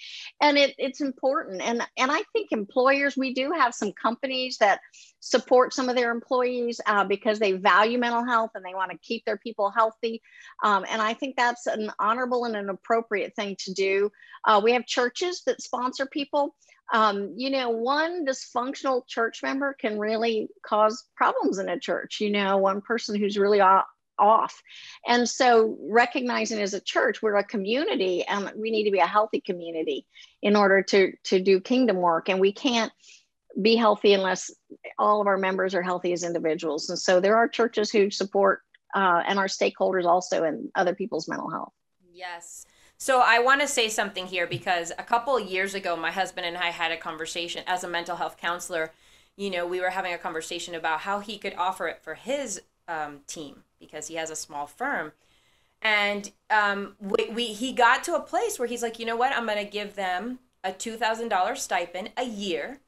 and 0.41 0.59
it, 0.59 0.75
it's 0.79 1.01
important. 1.01 1.63
And 1.63 1.83
and 1.97 2.11
I 2.11 2.23
think 2.33 2.53
employers, 2.53 3.17
we 3.17 3.35
do 3.35 3.53
have 3.53 3.75
some 3.75 3.93
companies 3.93 4.59
that 4.59 4.81
support 5.21 5.73
some 5.73 5.89
of 5.89 5.97
their 5.97 6.11
employees 6.11 6.81
uh, 6.87 7.05
because 7.05 7.39
they 7.39 7.53
value 7.53 7.99
mental 7.99 8.25
health 8.25 8.51
and 8.55 8.65
they 8.65 8.75
want 8.75 8.91
to 8.91 8.99
keep 8.99 9.25
their 9.25 9.39
people 9.39 9.71
healthy. 9.71 10.23
Um, 10.63 10.85
and 10.89 11.01
I 11.01 11.15
think 11.15 11.37
that's 11.37 11.67
an 11.67 11.91
honorable 11.99 12.45
and 12.45 12.57
an 12.57 12.69
appropriate 12.69 13.35
thing 13.35 13.57
to 13.61 13.73
do. 13.73 14.11
Uh, 14.45 14.61
we 14.63 14.73
have 14.73 14.87
churches 14.87 15.43
that 15.47 15.63
sponsor 15.63 16.07
people 16.07 16.55
um, 16.93 17.35
you 17.37 17.51
know, 17.51 17.71
one 17.71 18.27
dysfunctional 18.27 19.07
church 19.07 19.43
member 19.43 19.73
can 19.73 19.99
really 19.99 20.49
cause 20.65 21.05
problems 21.17 21.59
in 21.59 21.69
a 21.69 21.79
church. 21.79 22.21
You 22.21 22.31
know, 22.31 22.59
one 22.59 22.81
person 22.81 23.19
who's 23.19 23.39
really 23.39 23.61
off. 23.61 24.63
And 25.07 25.29
so, 25.29 25.77
recognizing 25.81 26.61
as 26.61 26.75
a 26.75 26.81
church, 26.81 27.23
we're 27.23 27.37
a 27.37 27.45
community 27.45 28.25
and 28.25 28.53
we 28.57 28.71
need 28.71 28.85
to 28.85 28.91
be 28.91 28.99
a 28.99 29.07
healthy 29.07 29.41
community 29.41 30.07
in 30.43 30.57
order 30.57 30.83
to, 30.83 31.13
to 31.25 31.41
do 31.41 31.61
kingdom 31.61 31.97
work. 31.97 32.29
And 32.29 32.41
we 32.41 32.53
can't 32.53 32.93
be 33.61 33.77
healthy 33.77 34.13
unless 34.13 34.51
all 34.99 35.21
of 35.21 35.27
our 35.27 35.39
members 35.39 35.75
are 35.75 35.83
healthy 35.83 36.13
as 36.13 36.23
individuals. 36.23 36.91
And 36.91 36.99
so, 36.99 37.19
there 37.21 37.37
are 37.37 37.49
churches 37.49 37.91
who 37.91 38.11
support 38.11 38.61
uh, 38.95 39.23
and 39.27 39.39
our 39.39 39.47
stakeholders 39.47 40.05
also 40.05 40.45
in 40.45 40.71
other 40.75 40.95
people's 40.95 41.29
mental 41.29 41.51
health. 41.51 41.73
Yes. 42.13 42.65
So 43.05 43.21
I 43.21 43.39
want 43.39 43.61
to 43.61 43.69
say 43.69 43.91
something 43.91 44.29
here 44.29 44.47
because 44.47 44.91
a 44.99 45.03
couple 45.03 45.39
years 45.39 45.75
ago, 45.75 45.95
my 45.95 46.11
husband 46.11 46.47
and 46.47 46.57
I 46.57 46.71
had 46.71 46.91
a 46.91 46.97
conversation 46.97 47.63
as 47.67 47.85
a 47.85 47.87
mental 47.87 48.17
health 48.17 48.39
counselor. 48.39 48.93
You 49.37 49.51
know, 49.51 49.67
we 49.67 49.79
were 49.79 49.91
having 49.91 50.15
a 50.15 50.17
conversation 50.17 50.75
about 50.75 51.01
how 51.01 51.21
he 51.21 51.37
could 51.37 51.53
offer 51.59 51.87
it 51.87 52.01
for 52.01 52.15
his 52.15 52.63
um, 52.89 53.21
team 53.27 53.65
because 53.79 54.07
he 54.07 54.15
has 54.15 54.31
a 54.31 54.35
small 54.35 54.67
firm. 54.67 55.13
And 55.83 56.33
um, 56.49 56.97
we, 56.99 57.29
we, 57.29 57.45
he 57.49 57.75
got 57.75 58.05
to 58.05 58.15
a 58.15 58.21
place 58.21 58.59
where 58.59 58.69
he's 58.69 58.83
like, 58.83 58.99
you 58.99 59.05
know 59.05 59.17
what? 59.17 59.37
I'm 59.37 59.45
going 59.45 59.63
to 59.63 59.71
give 59.71 59.97
them 59.97 60.39
a 60.65 60.71
$2,000 60.71 61.59
stipend 61.59 62.11
a 62.17 62.25
year 62.25 62.81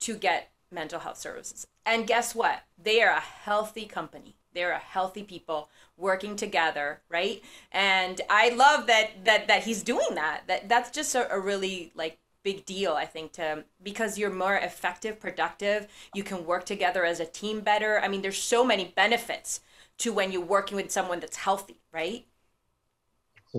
to 0.00 0.16
get 0.16 0.50
mental 0.70 1.00
health 1.00 1.18
services. 1.18 1.66
And 1.84 2.06
guess 2.06 2.34
what? 2.34 2.62
They 2.82 3.02
are 3.02 3.14
a 3.14 3.20
healthy 3.20 3.84
company. 3.84 4.35
They're 4.56 4.72
a 4.72 4.78
healthy 4.78 5.22
people 5.22 5.70
working 5.96 6.36
together, 6.36 7.02
right? 7.10 7.42
And 7.72 8.20
I 8.30 8.50
love 8.50 8.86
that 8.88 9.24
that 9.24 9.48
that 9.48 9.64
he's 9.64 9.84
doing 9.84 10.14
that. 10.16 10.44
That 10.48 10.68
that's 10.68 10.90
just 10.90 11.14
a, 11.14 11.32
a 11.32 11.38
really 11.40 11.92
like 11.94 12.18
big 12.44 12.64
deal 12.64 12.94
i 12.94 13.04
think 13.04 13.32
to 13.32 13.64
because 13.82 14.18
you're 14.18 14.30
more 14.30 14.56
effective 14.56 15.18
productive 15.18 15.88
you 16.12 16.22
can 16.22 16.46
work 16.46 16.64
together 16.64 17.04
as 17.04 17.20
a 17.20 17.26
team 17.26 17.60
better. 17.60 18.00
I 18.00 18.08
mean 18.08 18.22
there's 18.22 18.38
so 18.38 18.64
many 18.64 18.92
benefits 18.96 19.60
to 19.98 20.12
when 20.12 20.32
you're 20.32 20.42
working 20.44 20.76
with 20.76 20.90
someone 20.92 21.20
that's 21.20 21.38
healthy 21.38 21.80
right? 21.92 22.26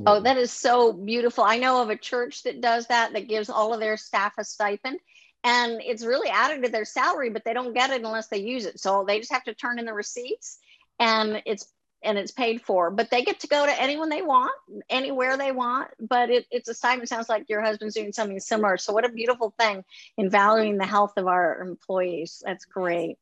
Oh 0.06 0.22
that 0.22 0.38
is 0.38 0.52
so 0.52 0.94
beautiful. 0.94 1.44
I 1.44 1.58
know 1.58 1.82
of 1.82 1.90
a 1.90 1.98
church 1.98 2.44
that 2.44 2.62
does 2.62 2.88
that 2.88 3.14
that 3.14 3.28
gives 3.28 3.50
all 3.50 3.74
of 3.74 3.80
their 3.80 3.98
staff 3.98 4.34
a 4.38 4.44
stipend 4.44 5.00
and 5.44 5.82
it's 5.84 6.06
really 6.06 6.30
added 6.30 6.64
to 6.64 6.70
their 6.72 6.86
salary 6.86 7.30
but 7.30 7.44
they 7.46 7.54
don't 7.54 7.74
get 7.74 7.92
it 7.92 8.04
unless 8.04 8.28
they 8.28 8.38
use 8.40 8.66
it. 8.66 8.80
So 8.80 9.06
they 9.08 9.20
just 9.20 9.32
have 9.32 9.44
to 9.46 9.54
turn 9.54 9.80
in 9.80 9.86
the 9.86 9.94
receipts 9.94 10.60
and 11.00 11.42
it's 11.46 11.68
and 12.04 12.18
it's 12.18 12.32
paid 12.32 12.62
for 12.62 12.92
but 12.92 13.10
they 13.10 13.24
get 13.24 13.40
to 13.40 13.48
go 13.48 13.66
to 13.66 13.82
anyone 13.82 14.10
they 14.10 14.22
want 14.22 14.54
anywhere 14.90 15.36
they 15.36 15.52
want 15.52 15.90
but 16.00 16.30
it, 16.30 16.46
it's 16.52 16.70
a 16.70 16.74
sign. 16.74 17.02
It 17.02 17.10
sounds 17.10 17.30
like 17.30 17.50
your 17.50 17.62
husband's 17.62 17.96
doing 17.96 18.14
something 18.14 18.40
similar. 18.40 18.78
So 18.78 18.94
what 18.94 19.06
a 19.06 19.10
beautiful 19.10 19.54
thing 19.60 19.84
in 20.18 20.30
valuing 20.30 20.78
the 20.78 20.86
health 20.86 21.14
of 21.18 21.28
our 21.28 21.60
employees. 21.62 22.42
That's 22.46 22.66
great. 22.66 23.18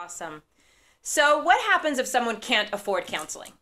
Awesome. 0.00 0.42
So 1.02 1.42
what 1.42 1.60
happens 1.70 1.98
if 1.98 2.06
someone 2.06 2.36
can't 2.36 2.70
afford 2.72 3.06
counseling? 3.06 3.52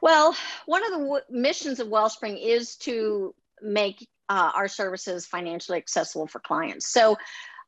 Well 0.00 0.36
one 0.66 0.84
of 0.84 0.92
the 0.92 1.04
w- 1.04 1.22
missions 1.30 1.80
of 1.80 1.88
wellspring 1.88 2.36
is 2.36 2.76
to 2.76 3.34
make 3.62 4.06
uh, 4.28 4.52
our 4.54 4.68
services 4.68 5.26
financially 5.26 5.78
accessible 5.78 6.26
for 6.26 6.38
clients. 6.38 6.92
So 6.92 7.16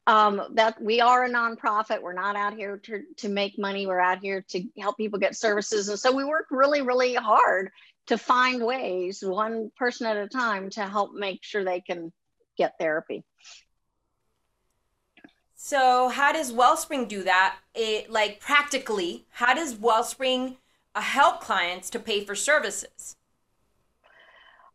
um, 0.06 0.42
that 0.52 0.80
we 0.80 1.00
are 1.00 1.24
a 1.24 1.30
nonprofit. 1.30 2.00
We're 2.00 2.12
not 2.12 2.36
out 2.36 2.54
here 2.54 2.78
to, 2.78 3.02
to 3.18 3.28
make 3.28 3.58
money. 3.58 3.86
We're 3.86 4.00
out 4.00 4.20
here 4.20 4.44
to 4.50 4.64
help 4.78 4.96
people 4.96 5.18
get 5.18 5.36
services. 5.36 5.88
And 5.88 5.98
so 5.98 6.12
we 6.12 6.24
work 6.24 6.46
really, 6.50 6.82
really 6.82 7.14
hard 7.14 7.70
to 8.06 8.16
find 8.16 8.64
ways, 8.64 9.22
one 9.22 9.72
person 9.76 10.06
at 10.06 10.16
a 10.16 10.28
time, 10.28 10.70
to 10.70 10.86
help 10.86 11.12
make 11.12 11.42
sure 11.42 11.64
they 11.64 11.80
can 11.80 12.12
get 12.56 12.78
therapy. 12.78 13.24
So, 15.56 16.08
how 16.08 16.32
does 16.32 16.52
Wellspring 16.52 17.08
do 17.08 17.24
that? 17.24 17.58
It 17.74 18.10
like 18.10 18.38
practically, 18.38 19.26
how 19.30 19.54
does 19.54 19.74
Wellspring 19.74 20.58
uh, 20.94 21.00
help 21.00 21.40
clients 21.40 21.90
to 21.90 21.98
pay 21.98 22.24
for 22.24 22.36
services? 22.36 23.15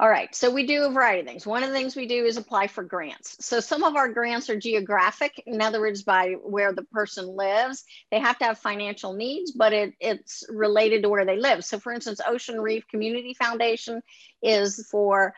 All 0.02 0.10
right, 0.10 0.34
so 0.34 0.50
we 0.50 0.66
do 0.66 0.86
a 0.86 0.90
variety 0.90 1.20
of 1.20 1.28
things. 1.28 1.46
One 1.46 1.62
of 1.62 1.70
the 1.70 1.76
things 1.76 1.96
we 1.96 2.08
do 2.08 2.26
is 2.26 2.36
apply 2.36 2.66
for 2.66 2.84
grants. 2.84 3.38
So 3.46 3.60
some 3.60 3.84
of 3.84 3.96
our 3.96 4.10
grants 4.10 4.50
are 4.50 4.60
geographic, 4.60 5.44
in 5.46 5.62
other 5.62 5.80
words, 5.80 6.02
by 6.02 6.32
where 6.44 6.74
the 6.74 6.82
person 6.86 7.28
lives. 7.28 7.84
They 8.10 8.18
have 8.18 8.40
to 8.40 8.46
have 8.46 8.58
financial 8.58 9.14
needs, 9.14 9.52
but 9.52 9.74
it, 9.74 9.94
it's 10.00 10.44
related 10.50 11.04
to 11.04 11.10
where 11.10 11.24
they 11.24 11.38
live. 11.38 11.64
So 11.64 11.78
for 11.78 11.94
instance, 11.94 12.20
Ocean 12.26 12.60
Reef 12.60 12.88
Community 12.88 13.36
Foundation 13.36 14.02
is 14.42 14.88
for 14.90 15.36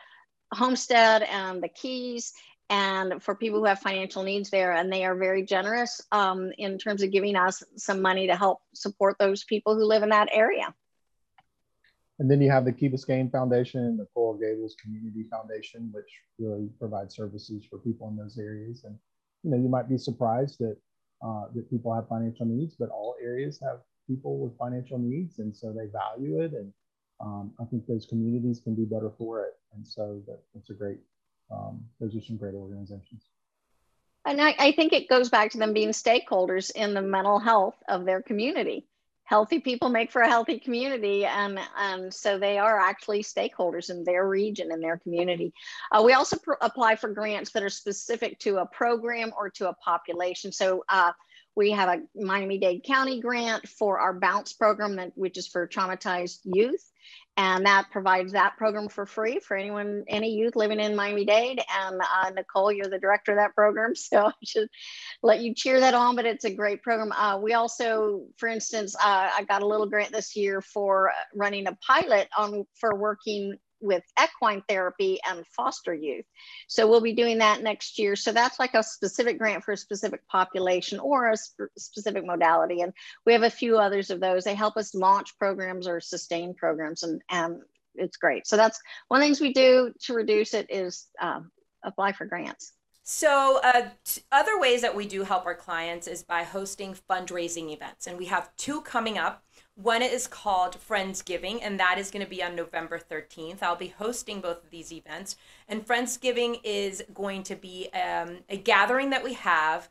Homestead 0.50 1.20
and 1.24 1.62
the 1.62 1.68
Keys 1.68 2.32
and 2.70 3.22
for 3.22 3.34
people 3.34 3.58
who 3.58 3.66
have 3.66 3.80
financial 3.80 4.22
needs 4.22 4.48
there 4.48 4.72
and 4.72 4.90
they 4.90 5.04
are 5.04 5.14
very 5.14 5.44
generous 5.44 6.00
um, 6.10 6.52
in 6.56 6.78
terms 6.78 7.02
of 7.02 7.12
giving 7.12 7.36
us 7.36 7.62
some 7.76 8.00
money 8.00 8.28
to 8.28 8.34
help 8.34 8.60
support 8.72 9.16
those 9.18 9.44
people 9.44 9.74
who 9.74 9.84
live 9.84 10.02
in 10.02 10.08
that 10.08 10.30
area 10.32 10.74
and 12.18 12.30
then 12.30 12.40
you 12.40 12.50
have 12.50 12.64
the 12.64 12.72
Key 12.72 12.88
Biscayne 12.88 13.30
Foundation, 13.30 13.80
and 13.80 13.98
the 13.98 14.06
Coral 14.14 14.38
Gables 14.38 14.76
Community 14.80 15.24
Foundation, 15.30 15.90
which 15.92 16.10
really 16.38 16.68
provides 16.78 17.16
services 17.16 17.64
for 17.68 17.78
people 17.78 18.08
in 18.08 18.16
those 18.16 18.38
areas. 18.38 18.84
And 18.84 18.96
you 19.42 19.50
know, 19.50 19.56
you 19.56 19.68
might 19.68 19.88
be 19.88 19.98
surprised 19.98 20.58
that 20.60 20.76
uh, 21.24 21.46
that 21.54 21.68
people 21.70 21.92
have 21.94 22.08
financial 22.08 22.46
needs, 22.46 22.76
but 22.78 22.90
all 22.90 23.16
areas 23.22 23.58
have 23.62 23.80
people 24.06 24.38
with 24.38 24.56
financial 24.58 24.98
needs, 24.98 25.38
and 25.38 25.56
so 25.56 25.72
they 25.72 25.86
value 25.86 26.40
it. 26.40 26.52
And 26.52 26.72
um, 27.20 27.52
I 27.60 27.64
think 27.64 27.86
those 27.86 28.06
communities 28.06 28.60
can 28.62 28.74
do 28.74 28.86
better 28.86 29.10
for 29.18 29.42
it. 29.42 29.54
And 29.74 29.86
so 29.86 30.22
that, 30.26 30.40
that's 30.54 30.70
a 30.70 30.74
great. 30.74 30.98
Um, 31.50 31.84
those 32.00 32.16
are 32.16 32.20
some 32.20 32.36
great 32.36 32.54
organizations. 32.54 33.24
And 34.26 34.40
I, 34.40 34.54
I 34.58 34.72
think 34.72 34.92
it 34.92 35.08
goes 35.08 35.28
back 35.28 35.50
to 35.50 35.58
them 35.58 35.74
being 35.74 35.90
stakeholders 35.90 36.70
in 36.74 36.94
the 36.94 37.02
mental 37.02 37.38
health 37.38 37.76
of 37.88 38.06
their 38.06 38.22
community 38.22 38.86
healthy 39.24 39.58
people 39.58 39.88
make 39.88 40.12
for 40.12 40.22
a 40.22 40.28
healthy 40.28 40.58
community 40.58 41.24
and, 41.24 41.58
and 41.78 42.12
so 42.12 42.38
they 42.38 42.58
are 42.58 42.78
actually 42.78 43.22
stakeholders 43.22 43.90
in 43.90 44.04
their 44.04 44.28
region 44.28 44.70
and 44.70 44.82
their 44.82 44.98
community. 44.98 45.52
Uh, 45.90 46.02
we 46.04 46.12
also 46.12 46.36
apply 46.60 46.94
for 46.94 47.08
grants 47.08 47.50
that 47.52 47.62
are 47.62 47.70
specific 47.70 48.38
to 48.38 48.58
a 48.58 48.66
program 48.66 49.32
or 49.36 49.48
to 49.48 49.68
a 49.68 49.74
population. 49.74 50.52
So 50.52 50.84
uh, 50.88 51.12
we 51.56 51.70
have 51.70 51.88
a 51.88 52.02
miami-dade 52.20 52.84
county 52.84 53.20
grant 53.20 53.68
for 53.68 53.98
our 53.98 54.12
bounce 54.12 54.52
program 54.52 54.96
that, 54.96 55.12
which 55.14 55.38
is 55.38 55.46
for 55.46 55.66
traumatized 55.68 56.38
youth 56.44 56.90
and 57.36 57.66
that 57.66 57.90
provides 57.90 58.32
that 58.32 58.56
program 58.56 58.88
for 58.88 59.06
free 59.06 59.40
for 59.40 59.56
anyone, 59.56 60.04
any 60.06 60.34
youth 60.34 60.54
living 60.54 60.78
in 60.78 60.94
Miami-Dade. 60.94 61.60
And 61.82 62.00
uh, 62.00 62.30
Nicole, 62.30 62.70
you're 62.70 62.86
the 62.86 62.98
director 62.98 63.32
of 63.32 63.38
that 63.38 63.54
program, 63.54 63.94
so 63.96 64.26
I 64.26 64.32
should 64.44 64.68
let 65.22 65.40
you 65.40 65.54
cheer 65.54 65.80
that 65.80 65.94
on. 65.94 66.14
But 66.14 66.26
it's 66.26 66.44
a 66.44 66.54
great 66.54 66.82
program. 66.82 67.10
Uh, 67.12 67.38
we 67.38 67.54
also, 67.54 68.26
for 68.36 68.48
instance, 68.48 68.94
uh, 68.94 69.30
I 69.36 69.44
got 69.48 69.62
a 69.62 69.66
little 69.66 69.88
grant 69.88 70.12
this 70.12 70.36
year 70.36 70.60
for 70.60 71.10
running 71.34 71.66
a 71.66 71.76
pilot 71.86 72.28
on 72.38 72.64
for 72.78 72.94
working 72.94 73.56
with 73.84 74.02
equine 74.22 74.62
therapy 74.68 75.18
and 75.28 75.46
foster 75.46 75.94
youth. 75.94 76.24
So 76.66 76.88
we'll 76.88 77.00
be 77.00 77.12
doing 77.14 77.38
that 77.38 77.62
next 77.62 77.98
year. 77.98 78.16
So 78.16 78.32
that's 78.32 78.58
like 78.58 78.74
a 78.74 78.82
specific 78.82 79.38
grant 79.38 79.62
for 79.62 79.72
a 79.72 79.76
specific 79.76 80.26
population 80.28 80.98
or 80.98 81.30
a 81.30 81.36
sp- 81.36 81.70
specific 81.76 82.24
modality. 82.24 82.80
And 82.80 82.92
we 83.26 83.32
have 83.32 83.42
a 83.42 83.50
few 83.50 83.78
others 83.78 84.10
of 84.10 84.20
those. 84.20 84.44
They 84.44 84.54
help 84.54 84.76
us 84.76 84.94
launch 84.94 85.38
programs 85.38 85.86
or 85.86 86.00
sustain 86.00 86.54
programs, 86.54 87.02
and, 87.02 87.20
and 87.30 87.60
it's 87.94 88.16
great. 88.16 88.46
So 88.46 88.56
that's 88.56 88.80
one 89.08 89.20
of 89.20 89.22
the 89.22 89.26
things 89.26 89.40
we 89.40 89.52
do 89.52 89.92
to 90.04 90.14
reduce 90.14 90.54
it 90.54 90.66
is 90.70 91.06
um, 91.20 91.50
apply 91.84 92.12
for 92.12 92.24
grants. 92.24 92.72
So, 93.06 93.60
uh, 93.62 93.90
t- 94.02 94.22
other 94.32 94.58
ways 94.58 94.80
that 94.80 94.96
we 94.96 95.06
do 95.06 95.24
help 95.24 95.44
our 95.44 95.54
clients 95.54 96.06
is 96.06 96.22
by 96.22 96.42
hosting 96.42 96.96
fundraising 97.08 97.70
events. 97.70 98.06
And 98.06 98.16
we 98.16 98.24
have 98.26 98.56
two 98.56 98.80
coming 98.80 99.18
up. 99.18 99.44
One 99.76 100.02
is 100.02 100.28
called 100.28 100.76
Friendsgiving, 100.78 101.58
and 101.60 101.80
that 101.80 101.98
is 101.98 102.12
going 102.12 102.24
to 102.24 102.30
be 102.30 102.42
on 102.42 102.54
November 102.54 102.98
13th. 102.98 103.60
I'll 103.60 103.74
be 103.74 103.88
hosting 103.88 104.40
both 104.40 104.62
of 104.62 104.70
these 104.70 104.92
events. 104.92 105.36
And 105.68 105.84
Friendsgiving 105.84 106.60
is 106.62 107.02
going 107.12 107.42
to 107.44 107.56
be 107.56 107.88
um, 107.92 108.38
a 108.48 108.56
gathering 108.56 109.10
that 109.10 109.24
we 109.24 109.32
have 109.32 109.88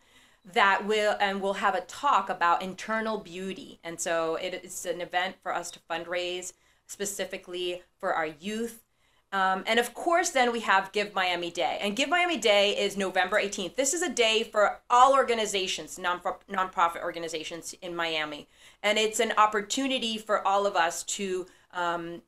that 0.53 0.85
will, 0.85 1.17
and 1.19 1.41
we'll 1.41 1.53
have 1.53 1.75
a 1.75 1.81
talk 1.81 2.29
about 2.29 2.61
internal 2.61 3.17
beauty. 3.17 3.79
And 3.83 3.99
so 3.99 4.35
it's 4.35 4.85
an 4.85 5.01
event 5.01 5.35
for 5.43 5.53
us 5.53 5.69
to 5.71 5.79
fundraise 5.89 6.53
specifically 6.87 7.81
for 7.99 8.13
our 8.13 8.27
youth 8.27 8.83
um, 9.33 9.63
and 9.65 9.79
of 9.79 9.95
course, 9.95 10.29
then 10.29 10.51
we 10.51 10.59
have 10.59 10.91
Give 10.91 11.15
Miami 11.15 11.49
Day. 11.49 11.79
And 11.81 11.95
Give 11.95 12.07
Miami 12.07 12.37
Day 12.37 12.77
is 12.77 12.95
November 12.95 13.41
18th. 13.41 13.75
This 13.75 13.95
is 13.95 14.03
a 14.03 14.09
day 14.09 14.43
for 14.43 14.79
all 14.91 15.13
organizations, 15.13 15.97
non 15.97 16.19
nonprofit 16.19 17.01
organizations 17.01 17.73
in 17.81 17.95
Miami. 17.95 18.47
And 18.83 18.99
it's 18.99 19.19
an 19.19 19.33
opportunity 19.37 20.17
for 20.17 20.45
all 20.45 20.67
of 20.67 20.75
us 20.75 21.01
to 21.03 21.47
um, 21.71 22.21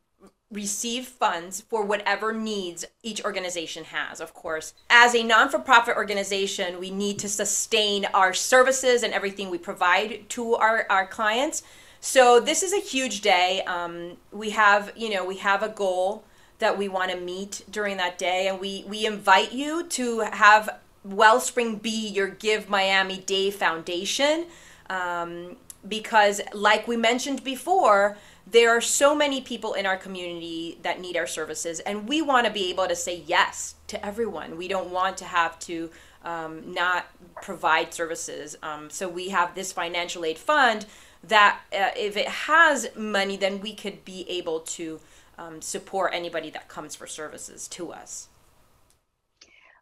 receive 0.51 1.05
funds 1.05 1.61
for 1.61 1.83
whatever 1.83 2.33
needs 2.33 2.85
each 3.03 3.23
organization 3.23 3.83
has, 3.83 4.19
of 4.21 4.33
course. 4.33 4.73
As 4.89 5.13
a 5.13 5.21
non 5.21 5.49
for 5.49 5.59
profit 5.59 5.95
organization, 5.95 6.79
we 6.79 6.89
need 6.89 7.19
to 7.19 7.29
sustain 7.29 8.05
our 8.13 8.33
services 8.33 9.03
and 9.03 9.13
everything 9.13 9.49
we 9.49 9.57
provide 9.57 10.27
to 10.29 10.55
our, 10.55 10.87
our 10.89 11.05
clients. 11.05 11.61
So 11.99 12.39
this 12.39 12.63
is 12.63 12.71
a 12.71 12.79
huge 12.79 13.21
day. 13.21 13.63
Um, 13.63 14.17
we 14.31 14.51
have, 14.51 14.93
you 14.95 15.09
know, 15.09 15.25
we 15.25 15.37
have 15.37 15.61
a 15.61 15.69
goal 15.69 16.23
that 16.59 16.77
we 16.77 16.87
want 16.87 17.11
to 17.11 17.17
meet 17.17 17.63
during 17.69 17.97
that 17.97 18.17
day. 18.17 18.47
And 18.47 18.59
we, 18.59 18.85
we 18.87 19.05
invite 19.05 19.51
you 19.51 19.85
to 19.87 20.19
have 20.19 20.79
Wellspring 21.03 21.77
be 21.77 22.07
your 22.07 22.27
Give 22.27 22.69
Miami 22.69 23.17
Day 23.17 23.51
Foundation. 23.51 24.45
Um, 24.89 25.57
because, 25.88 26.41
like 26.54 26.88
we 26.88 26.98
mentioned 26.98 27.43
before, 27.43 28.17
there 28.48 28.69
are 28.76 28.82
so 28.82 29.15
many 29.15 29.41
people 29.41 29.74
in 29.74 29.86
our 29.86 29.98
community 29.98 30.78
that 30.84 31.00
need 31.00 31.17
our 31.17 31.28
services, 31.28 31.80
and 31.80 32.08
we 32.08 32.21
want 32.21 32.45
to 32.45 32.54
be 32.54 32.69
able 32.69 32.88
to 32.88 32.95
say 32.95 33.24
yes 33.26 33.76
to 33.88 34.06
everyone. 34.06 34.58
We 34.58 34.67
don't 34.67 34.91
want 34.91 35.17
to 35.17 35.26
have 35.26 35.58
to 35.60 35.89
um, 36.24 36.74
not 36.74 37.08
provide 37.41 37.93
services. 37.93 38.56
Um, 38.62 38.89
so 38.89 39.08
we 39.10 39.30
have 39.30 39.56
this 39.56 39.71
financial 39.71 40.26
aid 40.26 40.38
fund 40.38 40.86
that, 41.24 41.62
uh, 41.74 41.89
if 41.98 42.17
it 42.17 42.28
has 42.28 42.88
money, 42.95 43.38
then 43.38 43.62
we 43.62 43.74
could 43.74 44.06
be 44.06 44.30
able 44.30 44.60
to 44.60 45.00
um, 45.38 45.62
support 45.62 46.12
anybody 46.13 46.50
that 46.52 46.67
comes 46.67 46.95
for 46.95 47.08
services 47.08 47.67
to 47.69 47.91
us. 47.91 48.28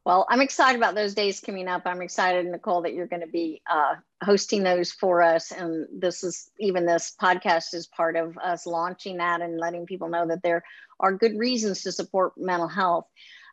Well, 0.05 0.25
I'm 0.29 0.41
excited 0.41 0.77
about 0.77 0.95
those 0.95 1.13
days 1.13 1.39
coming 1.39 1.69
up. 1.69 1.83
I'm 1.85 2.01
excited, 2.01 2.45
Nicole, 2.45 2.81
that 2.81 2.93
you're 2.93 3.07
going 3.07 3.21
to 3.21 3.27
be 3.27 3.61
uh, 3.69 3.95
hosting 4.21 4.61
those 4.63 4.91
for 4.91 5.21
us. 5.21 5.51
And 5.51 5.87
this 5.97 6.25
is 6.25 6.51
even 6.59 6.85
this 6.85 7.15
podcast 7.21 7.73
is 7.73 7.87
part 7.87 8.17
of 8.17 8.37
us 8.37 8.65
launching 8.65 9.17
that 9.17 9.39
and 9.41 9.57
letting 9.57 9.85
people 9.85 10.09
know 10.09 10.27
that 10.27 10.43
there 10.43 10.63
are 10.99 11.13
good 11.13 11.37
reasons 11.39 11.83
to 11.83 11.93
support 11.93 12.33
mental 12.37 12.67
health. 12.67 13.05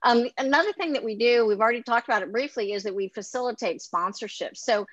Um, 0.02 0.28
another 0.38 0.72
thing 0.72 0.94
that 0.94 1.04
we 1.04 1.16
do, 1.16 1.46
we've 1.46 1.60
already 1.60 1.82
talked 1.82 2.08
about 2.08 2.22
it 2.22 2.32
briefly, 2.32 2.72
is 2.72 2.82
that 2.82 2.96
we 2.96 3.08
facilitate 3.08 3.80
sponsorships. 3.80 4.56
So 4.56 4.86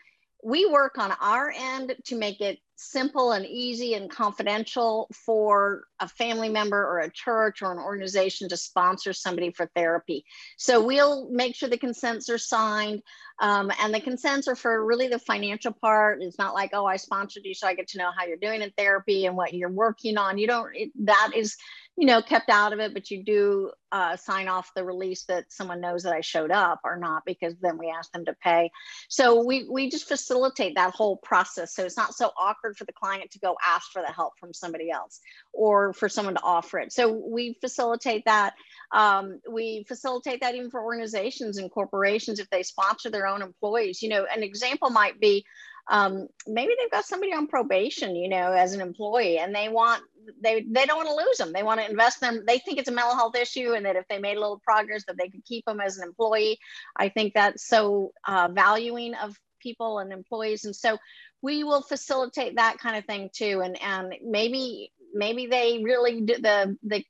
we 0.44 0.70
work 0.70 1.00
on 1.00 1.12
our 1.20 1.52
end 1.56 1.96
to 2.06 2.16
make 2.18 2.40
it 2.40 2.60
simple 2.78 3.32
and 3.32 3.46
easy 3.46 3.96
and 3.96 4.10
confidential 4.10 5.10
for 5.12 5.86
a 6.00 6.08
family 6.08 6.48
member 6.48 6.78
or 6.78 7.00
a 7.00 7.12
church 7.12 7.62
or 7.62 7.72
an 7.72 7.80
organization 7.80 8.48
to 8.48 8.56
sponsor 8.56 9.14
somebody 9.14 9.52
for 9.52 9.66
therapy. 9.76 10.24
So 10.58 10.84
we'll 10.84 11.28
make 11.30 11.56
sure 11.56 11.68
the 11.68 11.78
consents 11.78 12.30
are 12.30 12.38
signed. 12.38 13.02
Um, 13.40 13.72
and 13.80 13.94
the 13.94 14.00
consents 14.00 14.48
are 14.48 14.56
for 14.56 14.84
really 14.84 15.08
the 15.08 15.20
financial 15.20 15.72
part. 15.72 16.22
It's 16.22 16.40
not 16.40 16.54
like, 16.54 16.72
oh, 16.74 16.86
I 16.86 16.98
sponsored 16.98 17.46
you, 17.46 17.54
so 17.54 17.68
I 17.68 17.76
get 17.76 17.88
to 17.90 17.98
know 17.98 18.12
how 18.16 18.26
you're 18.26 18.38
doing 18.38 18.62
in 18.62 18.72
therapy 18.72 19.26
and 19.26 19.36
what 19.36 19.54
you're 19.54 19.70
working 19.70 20.18
on. 20.18 20.38
You 20.38 20.48
don't, 20.48 20.76
it, 20.76 20.92
that 21.06 21.32
is 21.36 21.56
you 21.98 22.06
know, 22.06 22.22
kept 22.22 22.50
out 22.50 22.74
of 22.74 22.80
it, 22.80 22.94
but 22.94 23.10
you 23.10 23.24
do 23.24 23.72
uh, 23.92 24.16
sign 24.18 24.48
off 24.48 24.72
the 24.76 24.84
release 24.84 25.24
that 25.24 25.52
someone 25.52 25.82
knows 25.82 26.04
that 26.04 26.14
I 26.14 26.22
showed 26.22 26.52
up 26.52 26.82
or 26.84 26.96
not, 26.96 27.24
because 27.26 27.56
then 27.60 27.80
we 27.80 27.90
ask 27.90 28.12
them 28.12 28.26
to 28.26 28.36
pay. 28.36 28.70
So 29.10 29.44
we, 29.44 29.68
we 29.68 29.90
just 29.90 30.08
facilitate 30.08 30.76
that 30.76 30.94
whole 30.94 31.18
process. 31.18 31.74
So 31.74 31.86
it's 31.86 31.98
not 31.98 32.14
so 32.14 32.30
awkward 32.40 32.78
for 32.78 32.86
the 32.86 32.94
client 32.94 33.32
to 33.32 33.40
go 33.40 33.56
ask 33.66 33.92
for 33.92 34.04
the 34.06 34.14
help 34.14 34.34
from 34.40 34.54
somebody 34.54 34.92
else 34.92 35.20
or 35.54 35.92
for 35.94 36.08
someone 36.08 36.36
to 36.36 36.44
offer 36.44 36.78
it. 36.78 36.94
So 36.94 37.12
we 37.12 37.58
facilitate 37.62 38.26
that. 38.26 38.54
Um, 38.92 39.40
we 39.52 39.84
facilitate 39.88 40.42
that 40.42 40.54
even 40.54 40.70
for 40.70 40.84
organizations 40.84 41.58
and 41.58 41.72
corporations 41.72 42.40
if 42.40 42.50
they 42.52 42.62
sponsor 42.62 43.10
their 43.10 43.26
own 43.26 43.42
employees. 43.42 44.04
You 44.04 44.10
know, 44.10 44.28
an 44.32 44.44
example 44.44 44.92
might 44.92 45.20
be 45.20 45.46
um, 45.90 46.28
maybe 46.46 46.74
they've 46.78 46.92
got 46.92 47.06
somebody 47.06 47.34
on 47.34 47.48
probation, 47.48 48.16
you 48.16 48.30
know, 48.30 48.52
as 48.52 48.74
an 48.74 48.82
employee, 48.82 49.38
and 49.40 49.56
they 49.56 49.70
want 49.70 50.04
they 50.42 50.62
they 50.62 50.86
don't 50.86 50.98
want 50.98 51.10
to 51.10 51.26
lose 51.26 51.38
them. 51.38 51.54
They 51.54 51.64
want 51.64 51.80
to 51.80 51.90
invest 51.90 52.20
them. 52.22 52.44
They 52.46 52.60
think 52.60 52.80
it's 52.80 52.90
a 52.90 52.94
mental 52.94 53.16
health 53.16 53.36
issue, 53.36 53.74
and 53.74 53.86
that 53.86 53.96
if 53.96 54.08
they 54.08 54.20
made 54.20 54.38
a 54.38 54.40
little 54.40 54.60
progress, 54.60 55.04
that 55.06 55.18
they 55.18 55.30
could 55.30 55.46
keep 55.46 55.66
them 55.66 55.80
as 55.80 55.98
an 55.98 56.08
employee. 56.08 56.60
I 56.96 57.10
think 57.10 57.34
that's 57.34 57.66
so 57.68 58.14
uh, 58.28 58.50
valuing 58.52 59.14
of 59.16 59.36
people 59.62 60.00
and 60.00 60.12
employees, 60.12 60.66
and 60.66 60.76
so 60.76 60.98
we 61.42 61.64
will 61.64 61.82
facilitate 61.82 62.56
that 62.56 62.80
kind 62.80 62.98
of 62.98 63.06
thing 63.06 63.30
too. 63.34 63.62
And 63.64 63.82
and 63.82 64.16
maybe 64.24 64.92
maybe 65.14 65.48
they 65.48 65.82
really 65.84 66.22
do 66.22 66.38
the 66.38 66.78
the 66.84 67.04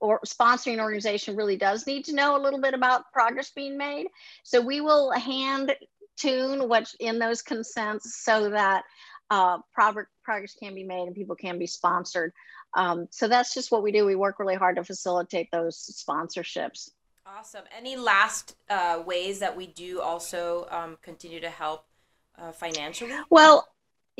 or 0.00 0.20
sponsoring 0.20 0.78
organization 0.78 1.36
really 1.36 1.56
does 1.56 1.86
need 1.86 2.04
to 2.04 2.14
know 2.14 2.36
a 2.36 2.42
little 2.42 2.60
bit 2.60 2.74
about 2.74 3.10
progress 3.12 3.50
being 3.50 3.76
made. 3.76 4.06
So 4.44 4.60
we 4.60 4.80
will 4.80 5.10
hand 5.10 5.74
tune 6.16 6.68
what's 6.68 6.94
in 7.00 7.18
those 7.18 7.42
consents 7.42 8.22
so 8.24 8.50
that 8.50 8.84
uh, 9.30 9.58
progress 9.72 10.54
can 10.60 10.74
be 10.74 10.84
made 10.84 11.06
and 11.06 11.14
people 11.14 11.36
can 11.36 11.58
be 11.58 11.66
sponsored. 11.66 12.32
Um, 12.74 13.08
so 13.10 13.28
that's 13.28 13.54
just 13.54 13.70
what 13.70 13.82
we 13.82 13.92
do. 13.92 14.04
We 14.04 14.14
work 14.14 14.38
really 14.38 14.54
hard 14.54 14.76
to 14.76 14.84
facilitate 14.84 15.50
those 15.50 15.76
sponsorships. 15.76 16.90
Awesome. 17.26 17.64
Any 17.76 17.96
last 17.96 18.56
uh, 18.70 19.02
ways 19.04 19.38
that 19.40 19.56
we 19.56 19.66
do 19.66 20.00
also 20.00 20.66
um, 20.70 20.96
continue 21.02 21.40
to 21.40 21.50
help 21.50 21.84
uh, 22.38 22.52
financially? 22.52 23.12
Well, 23.30 23.68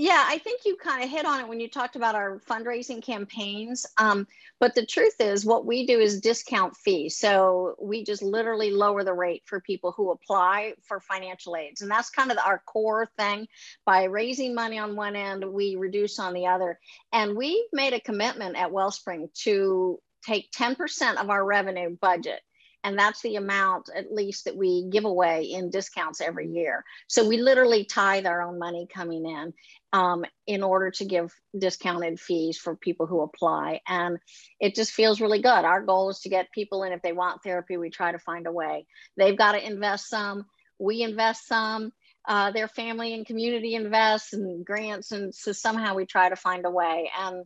yeah, 0.01 0.25
I 0.29 0.39
think 0.39 0.61
you 0.65 0.77
kind 0.77 1.03
of 1.03 1.11
hit 1.11 1.27
on 1.27 1.41
it 1.41 1.49
when 1.49 1.59
you 1.59 1.69
talked 1.69 1.97
about 1.97 2.15
our 2.15 2.39
fundraising 2.49 3.03
campaigns. 3.03 3.85
Um, 3.97 4.29
but 4.61 4.77
the 4.77 4.87
truth 4.87 5.17
is, 5.19 5.45
what 5.45 5.67
we 5.67 5.87
do 5.87 5.99
is 5.99 6.21
discount 6.21 6.77
fees. 6.77 7.19
So 7.19 7.75
we 7.81 8.05
just 8.05 8.23
literally 8.23 8.71
lower 8.71 9.03
the 9.03 9.13
rate 9.13 9.43
for 9.47 9.61
people 9.61 9.91
who 9.91 10.13
apply 10.13 10.75
for 10.85 11.01
financial 11.01 11.57
aids. 11.57 11.83
And 11.83 11.91
that's 11.91 12.11
kind 12.11 12.31
of 12.31 12.39
our 12.39 12.63
core 12.65 13.09
thing. 13.19 13.49
By 13.85 14.05
raising 14.05 14.55
money 14.55 14.79
on 14.79 14.95
one 14.95 15.17
end, 15.17 15.45
we 15.45 15.75
reduce 15.75 16.21
on 16.21 16.33
the 16.33 16.47
other. 16.47 16.79
And 17.13 17.37
we've 17.37 17.67
made 17.73 17.93
a 17.93 18.01
commitment 18.01 18.57
at 18.57 18.71
Wellspring 18.71 19.31
to 19.43 19.99
take 20.25 20.53
10% 20.53 21.17
of 21.17 21.29
our 21.29 21.45
revenue 21.45 21.97
budget 22.01 22.41
and 22.85 22.99
that's 22.99 23.23
the 23.23 23.37
amount 23.37 23.89
at 23.95 24.13
least 24.13 24.45
that 24.45 24.57
we 24.57 24.87
give 24.89 25.05
away 25.05 25.45
in 25.45 25.71
discounts 25.71 26.21
every 26.21 26.49
year. 26.49 26.85
So 27.09 27.27
we 27.27 27.39
literally 27.39 27.85
tithe 27.85 28.27
our 28.27 28.43
own 28.43 28.59
money 28.59 28.87
coming 28.93 29.27
in 29.27 29.53
um, 29.93 30.25
in 30.47 30.63
order 30.63 30.91
to 30.93 31.05
give 31.05 31.35
discounted 31.57 32.21
fees 32.21 32.57
for 32.57 32.77
people 32.77 33.07
who 33.07 33.23
apply. 33.23 33.81
And 33.87 34.19
it 34.61 34.75
just 34.75 34.93
feels 34.93 35.21
really 35.21 35.43
good. 35.43 35.49
Our 35.49 35.83
goal 35.83 36.11
is 36.11 36.21
to 36.21 36.29
get 36.29 36.53
people 36.53 36.85
in. 36.85 36.93
If 36.93 37.03
they 37.03 37.13
want 37.13 37.43
therapy 37.43 37.77
we 37.77 37.91
try 37.91 38.13
to 38.13 38.19
find 38.19 38.47
a 38.47 38.53
way. 38.53 38.87
They've 39.17 39.37
got 39.37 39.53
to 39.53 39.67
invest 39.67 40.09
some. 40.09 40.47
We 40.79 41.03
invest 41.03 41.47
some. 41.47 41.93
Uh, 42.27 42.51
their 42.51 42.69
family 42.69 43.15
and 43.15 43.25
community 43.25 43.75
invests 43.75 44.35
and 44.35 44.63
grants 44.63 45.13
and 45.13 45.35
so 45.35 45.51
somehow 45.53 45.95
we 45.95 46.05
try 46.05 46.29
to 46.29 46.37
find 46.37 46.67
a 46.67 46.71
way. 46.71 47.11
And 47.19 47.45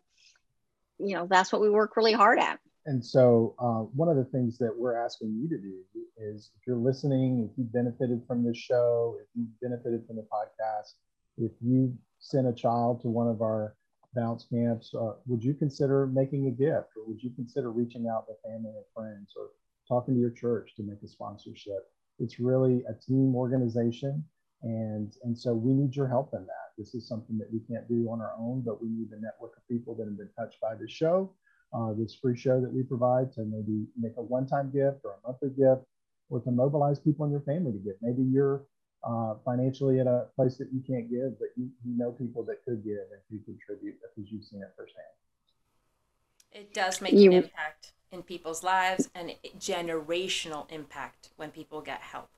you 0.99 1.15
know 1.17 1.27
that's 1.29 1.53
what 1.53 1.63
we 1.63 1.71
work 1.71 1.97
really 1.97 2.13
hard 2.13 2.39
at 2.39 2.59
and 2.87 3.05
so, 3.05 3.55
uh, 3.59 3.87
one 3.95 4.09
of 4.09 4.17
the 4.17 4.25
things 4.25 4.59
that 4.59 4.73
we're 4.77 4.97
asking 4.97 5.35
you 5.41 5.49
to 5.49 5.59
do 5.59 5.79
is 6.17 6.51
if 6.59 6.67
you're 6.67 6.77
listening, 6.77 7.49
if 7.49 7.57
you 7.57 7.65
benefited 7.65 8.23
from 8.27 8.45
this 8.45 8.57
show, 8.57 9.17
if 9.21 9.29
you 9.35 9.47
benefited 9.61 10.05
from 10.07 10.17
the 10.17 10.27
podcast, 10.33 10.95
if 11.39 11.53
you 11.61 11.97
sent 12.19 12.49
a 12.49 12.53
child 12.53 13.01
to 13.03 13.09
one 13.09 13.29
of 13.29 13.41
our 13.41 13.77
bounce 14.15 14.47
camps, 14.53 14.95
uh, 14.95 15.13
would 15.27 15.43
you 15.43 15.55
consider 15.55 16.07
making 16.07 16.49
a 16.49 16.51
gift 16.51 16.89
or 16.97 17.07
would 17.07 17.23
you 17.23 17.31
consider 17.31 17.71
reaching 17.71 18.09
out 18.09 18.27
to 18.27 18.35
family 18.45 18.73
and 18.75 18.85
friends 18.95 19.33
or 19.37 19.51
talking 19.89 20.15
to 20.15 20.21
your 20.21 20.31
church 20.31 20.75
to 20.77 20.83
make 20.83 21.03
a 21.03 21.09
sponsorship? 21.09 21.91
It's 22.19 22.39
really 22.39 22.85
a 22.89 22.95
team 22.95 23.35
organization. 23.35 24.25
And, 24.63 25.17
and 25.25 25.37
so 25.37 25.55
we 25.55 25.73
need 25.73 25.97
your 25.97 26.09
help 26.09 26.35
in 26.35 26.45
that. 26.47 26.71
This 26.77 26.95
is 26.95 27.09
something 27.09 27.39
that 27.39 27.53
we 27.53 27.61
can't 27.61 27.89
do 27.89 28.09
on 28.11 28.21
our 28.21 28.35
own, 28.39 28.63
but 28.65 28.83
we 28.83 28.89
need 28.89 29.11
the 29.11 29.17
network 29.17 29.57
of 29.57 29.67
people 29.69 29.95
that 29.97 30.05
have 30.05 30.19
been 30.19 30.31
touched 30.37 30.61
by 30.61 30.75
this 30.75 30.93
show 30.93 31.33
uh, 31.75 31.93
this 31.97 32.15
free 32.15 32.37
show 32.37 32.61
that 32.61 32.73
we 32.73 32.83
provide 32.83 33.33
to 33.35 33.43
maybe 33.45 33.87
make 33.99 34.13
a 34.17 34.23
one-time 34.23 34.71
gift 34.71 35.01
or 35.05 35.13
a 35.13 35.27
monthly 35.27 35.51
gift 35.51 35.83
or 36.29 36.41
to 36.41 36.51
mobilize 36.51 36.99
people 36.99 37.25
in 37.25 37.31
your 37.31 37.41
family 37.41 37.73
to 37.73 37.79
give. 37.79 37.95
Maybe 38.01 38.23
you're 38.23 38.65
uh, 39.05 39.35
financially 39.45 40.01
at 40.01 40.07
a 40.07 40.27
place 40.37 40.57
that 40.59 40.69
you 40.73 40.83
can't 40.87 41.11
give, 41.11 41.39
but 41.39 41.49
you, 41.57 41.69
you 41.85 41.97
know 41.97 42.13
people 42.13 42.45
that 42.45 42.65
could 42.65 42.85
give 42.85 43.05
and 43.11 43.21
who 43.31 43.39
contribute 43.45 43.97
because 44.01 44.31
you've 44.31 44.45
seen 44.45 44.63
it 44.63 44.73
firsthand. 44.77 45.07
It 46.53 46.75
does 46.75 47.01
make 47.01 47.13
you, 47.13 47.31
an 47.31 47.45
impact 47.45 47.93
in 48.11 48.23
people's 48.23 48.63
lives 48.63 49.11
and 49.15 49.33
generational 49.59 50.71
impact 50.71 51.31
when 51.37 51.51
people 51.51 51.81
get 51.81 52.01
help 52.01 52.29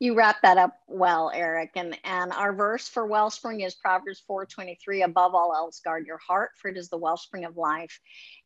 you 0.00 0.14
wrap 0.14 0.40
that 0.42 0.56
up 0.56 0.76
well, 0.88 1.30
Eric. 1.32 1.72
And 1.76 1.96
and 2.04 2.32
our 2.32 2.54
verse 2.54 2.88
for 2.88 3.06
wellspring 3.06 3.60
is 3.60 3.74
Proverbs 3.74 4.22
4:23. 4.28 5.02
Above 5.04 5.34
all 5.34 5.54
else, 5.54 5.80
guard 5.80 6.06
your 6.06 6.18
heart, 6.18 6.52
for 6.56 6.68
it 6.68 6.78
is 6.78 6.88
the 6.88 6.96
wellspring 6.96 7.44
of 7.44 7.56
life. 7.56 8.00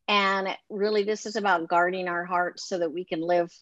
And 0.08 0.48
really, 0.68 1.04
this 1.04 1.24
is 1.26 1.36
about 1.36 1.68
guarding 1.68 2.08
our 2.08 2.24
hearts 2.24 2.68
so 2.68 2.78
that 2.78 2.92
we 2.92 3.04
can 3.04 3.22
live 3.22 3.52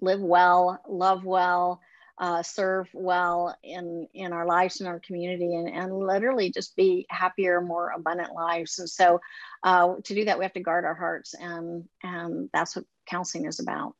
live 0.00 0.20
well, 0.20 0.78
love 0.86 1.24
well, 1.24 1.80
uh, 2.18 2.42
serve 2.42 2.88
well 2.92 3.56
in 3.64 4.06
in 4.12 4.34
our 4.34 4.44
lives 4.44 4.82
in 4.82 4.86
our 4.86 5.00
community, 5.00 5.54
and 5.54 5.70
and 5.70 5.98
literally 5.98 6.52
just 6.52 6.76
be 6.76 7.06
happier, 7.08 7.62
more 7.62 7.92
abundant 7.92 8.34
lives. 8.34 8.78
And 8.78 8.90
so, 8.90 9.22
uh, 9.62 9.94
to 10.04 10.14
do 10.14 10.26
that, 10.26 10.38
we 10.38 10.44
have 10.44 10.52
to 10.52 10.60
guard 10.60 10.84
our 10.84 10.94
hearts, 10.94 11.32
and 11.32 11.88
and 12.02 12.50
that's 12.52 12.76
what 12.76 12.84
counseling 13.06 13.46
is 13.46 13.58
about. 13.58 13.94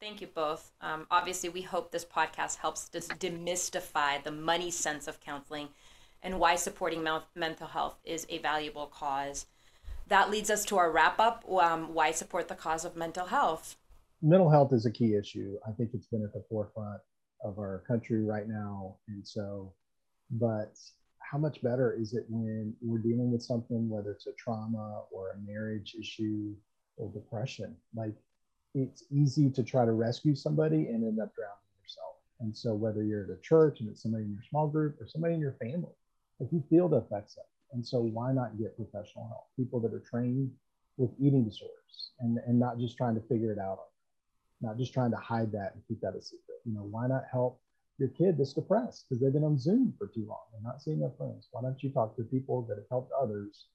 Thank 0.00 0.22
you 0.22 0.28
both. 0.28 0.72
Um, 0.80 1.06
obviously, 1.10 1.50
we 1.50 1.60
hope 1.60 1.92
this 1.92 2.06
podcast 2.06 2.56
helps 2.56 2.88
to 2.88 3.00
demystify 3.00 4.22
the 4.22 4.30
money 4.30 4.70
sense 4.70 5.06
of 5.06 5.20
counseling 5.20 5.68
and 6.22 6.40
why 6.40 6.56
supporting 6.56 7.06
mental 7.34 7.66
health 7.66 7.98
is 8.02 8.26
a 8.30 8.38
valuable 8.38 8.86
cause. 8.86 9.44
That 10.08 10.30
leads 10.30 10.48
us 10.48 10.64
to 10.66 10.78
our 10.78 10.90
wrap 10.90 11.20
up 11.20 11.44
um, 11.50 11.92
why 11.92 12.12
support 12.12 12.48
the 12.48 12.54
cause 12.54 12.86
of 12.86 12.96
mental 12.96 13.26
health? 13.26 13.76
Mental 14.22 14.48
health 14.48 14.72
is 14.72 14.86
a 14.86 14.90
key 14.90 15.16
issue. 15.16 15.58
I 15.68 15.72
think 15.72 15.90
it's 15.92 16.06
been 16.06 16.24
at 16.24 16.32
the 16.32 16.44
forefront 16.48 17.02
of 17.44 17.58
our 17.58 17.84
country 17.86 18.24
right 18.24 18.48
now. 18.48 18.96
And 19.08 19.26
so, 19.26 19.74
but 20.30 20.78
how 21.18 21.36
much 21.36 21.60
better 21.60 21.92
is 21.92 22.14
it 22.14 22.24
when 22.30 22.74
we're 22.80 23.02
dealing 23.02 23.30
with 23.30 23.42
something, 23.42 23.86
whether 23.90 24.12
it's 24.12 24.26
a 24.26 24.32
trauma 24.38 25.02
or 25.12 25.32
a 25.32 25.38
marriage 25.46 25.94
issue 26.00 26.54
or 26.96 27.12
depression? 27.12 27.76
Like, 27.94 28.14
it's 28.74 29.04
easy 29.10 29.50
to 29.50 29.62
try 29.62 29.84
to 29.84 29.92
rescue 29.92 30.34
somebody 30.34 30.86
and 30.86 31.04
end 31.04 31.20
up 31.20 31.34
drowning 31.34 31.56
yourself. 31.82 32.16
And 32.40 32.56
so 32.56 32.74
whether 32.74 33.02
you're 33.02 33.24
at 33.24 33.30
a 33.30 33.40
church 33.40 33.80
and 33.80 33.88
it's 33.88 34.02
somebody 34.02 34.24
in 34.24 34.32
your 34.32 34.42
small 34.48 34.68
group 34.68 35.00
or 35.00 35.06
somebody 35.06 35.34
in 35.34 35.40
your 35.40 35.56
family, 35.60 35.92
if 36.38 36.52
you 36.52 36.62
feel 36.70 36.88
the 36.88 36.98
effects 36.98 37.36
of 37.36 37.42
it. 37.42 37.74
And 37.76 37.86
so 37.86 38.00
why 38.00 38.32
not 38.32 38.58
get 38.58 38.76
professional 38.76 39.28
help? 39.28 39.46
People 39.56 39.80
that 39.80 39.92
are 39.92 40.00
trained 40.00 40.50
with 40.96 41.10
eating 41.20 41.44
disorders 41.44 42.12
and, 42.20 42.38
and 42.46 42.58
not 42.58 42.78
just 42.78 42.96
trying 42.96 43.14
to 43.14 43.20
figure 43.22 43.52
it 43.52 43.58
out, 43.58 43.78
not 44.60 44.76
just 44.76 44.92
trying 44.92 45.10
to 45.10 45.16
hide 45.16 45.52
that 45.52 45.72
and 45.74 45.82
keep 45.86 46.00
that 46.00 46.16
a 46.16 46.22
secret. 46.22 46.58
You 46.64 46.74
know, 46.74 46.82
why 46.82 47.06
not 47.06 47.24
help 47.30 47.60
your 47.98 48.08
kid 48.08 48.38
that's 48.38 48.54
depressed 48.54 49.06
because 49.08 49.20
they've 49.22 49.32
been 49.32 49.44
on 49.44 49.58
Zoom 49.58 49.94
for 49.98 50.06
too 50.08 50.26
long 50.28 50.44
and 50.54 50.62
not 50.62 50.82
seeing 50.82 51.00
their 51.00 51.12
friends? 51.16 51.48
Why 51.52 51.62
don't 51.62 51.82
you 51.82 51.90
talk 51.90 52.16
to 52.16 52.22
people 52.22 52.62
that 52.68 52.76
have 52.76 52.88
helped 52.88 53.12
others 53.20 53.66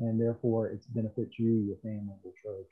and 0.00 0.20
therefore 0.20 0.68
it's 0.68 0.86
benefits 0.86 1.38
you, 1.38 1.62
your 1.66 1.76
family, 1.82 2.14
your 2.24 2.32
church, 2.42 2.70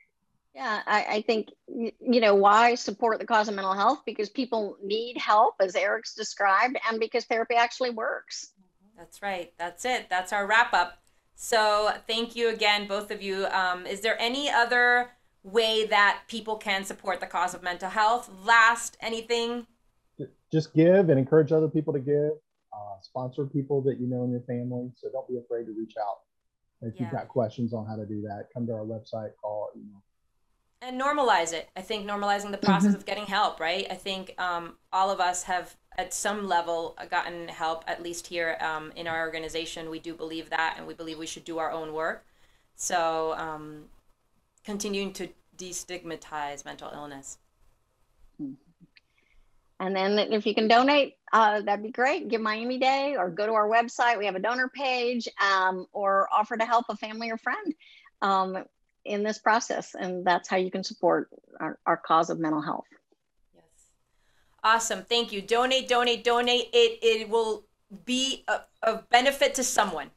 yeah, 0.53 0.81
I, 0.85 1.05
I, 1.09 1.21
think 1.21 1.49
you 1.67 2.19
know 2.19 2.35
why 2.35 2.75
support 2.75 3.19
the 3.19 3.25
cause 3.25 3.47
of 3.47 3.55
mental 3.55 3.73
health? 3.73 4.01
Because 4.05 4.29
people 4.29 4.77
need 4.83 5.17
help 5.17 5.55
as 5.61 5.75
eric's 5.75 6.13
described 6.13 6.77
and 6.89 6.99
because 6.99 7.23
therapy 7.25 7.55
actually 7.55 7.91
works. 7.91 8.51
That's 8.97 9.21
right. 9.21 9.53
That's 9.57 9.85
it. 9.85 10.07
That's 10.09 10.33
our 10.33 10.45
wrap 10.45 10.73
up. 10.73 10.97
So 11.35 11.93
thank 12.05 12.35
you 12.35 12.49
again 12.49 12.85
both 12.85 13.11
of 13.11 13.21
you. 13.21 13.47
Um, 13.47 13.87
is 13.87 14.01
there 14.01 14.19
any 14.19 14.49
other 14.49 15.11
way 15.43 15.85
that 15.85 16.23
people 16.27 16.57
can 16.57 16.83
support 16.83 17.21
the 17.21 17.27
cause 17.27 17.53
of 17.53 17.63
mental 17.63 17.89
health? 17.89 18.29
Last 18.43 18.97
anything? 19.01 19.65
Just 20.51 20.73
give 20.73 21.09
and 21.09 21.17
encourage 21.17 21.53
other 21.53 21.69
people 21.69 21.93
to 21.93 21.99
give. 21.99 22.31
Uh, 22.73 23.01
sponsor 23.01 23.45
people 23.45 23.81
that 23.81 23.99
you 23.99 24.07
know 24.07 24.23
in 24.23 24.31
your 24.31 24.41
family 24.41 24.91
so 24.95 25.09
don't 25.11 25.27
be 25.27 25.37
afraid 25.37 25.65
to 25.65 25.73
reach 25.77 25.95
out 25.99 26.19
if 26.81 26.93
yeah. 26.95 27.03
you've 27.03 27.11
got 27.11 27.27
questions 27.27 27.73
on 27.73 27.85
how 27.85 27.95
to 27.95 28.05
do 28.05 28.21
that. 28.21 28.47
Come 28.53 28.67
to 28.67 28.73
our 28.73 28.85
website 28.85 29.31
call 29.41 29.69
you 29.75 29.83
know 29.83 30.01
and 30.81 30.99
normalize 30.99 31.53
it. 31.53 31.69
I 31.75 31.81
think 31.81 32.09
normalizing 32.09 32.51
the 32.51 32.57
process 32.57 32.89
mm-hmm. 32.89 32.97
of 32.97 33.05
getting 33.05 33.25
help, 33.25 33.59
right? 33.59 33.85
I 33.89 33.95
think 33.95 34.33
um, 34.39 34.75
all 34.91 35.11
of 35.11 35.19
us 35.19 35.43
have 35.43 35.75
at 35.97 36.13
some 36.13 36.47
level 36.47 36.97
gotten 37.09 37.47
help, 37.47 37.83
at 37.87 38.01
least 38.01 38.27
here 38.27 38.57
um, 38.61 38.91
in 38.95 39.07
our 39.07 39.21
organization. 39.21 39.89
We 39.89 39.99
do 39.99 40.13
believe 40.13 40.49
that, 40.49 40.75
and 40.77 40.87
we 40.87 40.93
believe 40.93 41.17
we 41.17 41.27
should 41.27 41.45
do 41.45 41.59
our 41.59 41.71
own 41.71 41.93
work. 41.93 42.25
So, 42.75 43.35
um, 43.37 43.83
continuing 44.63 45.13
to 45.13 45.29
destigmatize 45.57 46.65
mental 46.65 46.89
illness. 46.93 47.37
Mm-hmm. 48.41 48.53
And 49.81 49.95
then 49.95 50.19
if 50.31 50.45
you 50.45 50.53
can 50.53 50.67
donate, 50.67 51.15
uh, 51.33 51.61
that'd 51.61 51.83
be 51.83 51.91
great. 51.91 52.27
Give 52.27 52.39
Miami 52.39 52.77
Day 52.77 53.15
or 53.17 53.31
go 53.31 53.47
to 53.47 53.53
our 53.53 53.67
website. 53.67 54.19
We 54.19 54.27
have 54.27 54.35
a 54.35 54.39
donor 54.39 54.69
page 54.69 55.27
um, 55.41 55.87
or 55.91 56.27
offer 56.31 56.55
to 56.55 56.65
help 56.65 56.85
a 56.89 56.95
family 56.95 57.31
or 57.31 57.37
friend. 57.37 57.73
Um, 58.21 58.63
in 59.05 59.23
this 59.23 59.37
process. 59.37 59.95
And 59.95 60.25
that's 60.25 60.47
how 60.47 60.57
you 60.57 60.71
can 60.71 60.83
support 60.83 61.29
our, 61.59 61.77
our 61.85 61.97
cause 61.97 62.29
of 62.29 62.39
mental 62.39 62.61
health. 62.61 62.85
Yes. 63.55 63.63
Awesome. 64.63 65.03
Thank 65.03 65.31
you. 65.31 65.41
Donate, 65.41 65.87
donate, 65.87 66.23
donate. 66.23 66.69
It, 66.73 66.99
it 67.01 67.29
will 67.29 67.65
be 68.05 68.45
a 68.83 68.97
benefit 69.09 69.53
to 69.55 69.63
someone. 69.63 70.11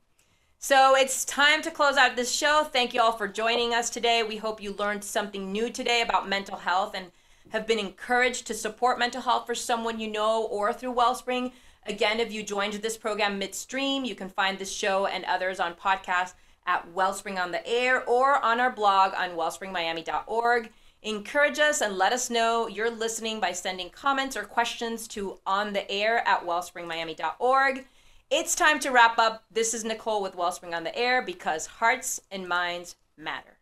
So 0.59 0.97
it's 0.97 1.27
time 1.27 1.61
to 1.63 1.71
close 1.71 1.99
out 1.99 2.17
this 2.17 2.33
show. 2.33 2.65
Thank 2.65 2.95
you 2.95 3.03
all 3.03 3.13
for 3.13 3.29
joining 3.29 3.75
us 3.75 3.91
today. 3.91 4.23
We 4.23 4.37
hope 4.37 4.63
you 4.63 4.73
learned 4.73 5.05
something 5.05 5.53
new 5.53 5.69
today 5.69 6.01
about 6.01 6.27
mental 6.27 6.57
health 6.57 6.95
and 6.95 7.13
have 7.51 7.67
been 7.67 7.79
encouraged 7.79 8.47
to 8.47 8.55
support 8.55 8.99
mental 8.99 9.21
health 9.21 9.47
for 9.47 9.55
someone 9.55 10.01
you 10.01 10.11
know 10.11 10.45
or 10.45 10.73
through 10.73 10.93
Wellspring. 10.93 11.53
Again, 11.87 12.19
if 12.19 12.33
you 12.33 12.43
joined 12.43 12.73
this 12.75 12.97
program 12.97 13.39
midstream, 13.39 14.07
you 14.07 14.15
can 14.15 14.31
find 14.31 14.59
this 14.59 14.73
show 14.73 15.05
and 15.05 15.25
others 15.27 15.61
on 15.61 15.75
podcast 15.75 16.33
at 16.67 16.93
Wellspring 16.93 17.39
on 17.39 17.53
the 17.53 17.67
Air 17.67 18.05
or 18.05 18.43
on 18.45 18.61
our 18.61 18.71
blog 18.71 19.13
on 19.15 19.31
wellspringmiami.org. 19.31 20.71
Encourage 21.03 21.59
us 21.59 21.83
and 21.83 21.99
let 21.99 22.15
us 22.15 22.31
know 22.31 22.67
you're 22.67 22.91
listening 22.91 23.39
by 23.39 23.53
sending 23.53 23.91
comments 23.91 24.37
or 24.37 24.45
questions 24.45 25.07
to 25.09 25.39
on 25.47 25.75
the 25.75 25.91
air 25.91 26.27
at 26.27 26.47
wellspringmiami.org. 26.47 27.85
It's 28.31 28.55
time 28.55 28.81
to 28.81 28.91
wrap 28.91 29.19
up. 29.19 29.45
This 29.51 29.75
is 29.75 29.85
Nicole 29.85 30.23
with 30.23 30.35
Wellspring 30.35 30.73
on 30.73 30.83
the 30.83 30.97
Air 30.97 31.21
because 31.21 31.67
hearts 31.67 32.21
and 32.31 32.49
minds 32.49 32.97
matter. 33.19 33.54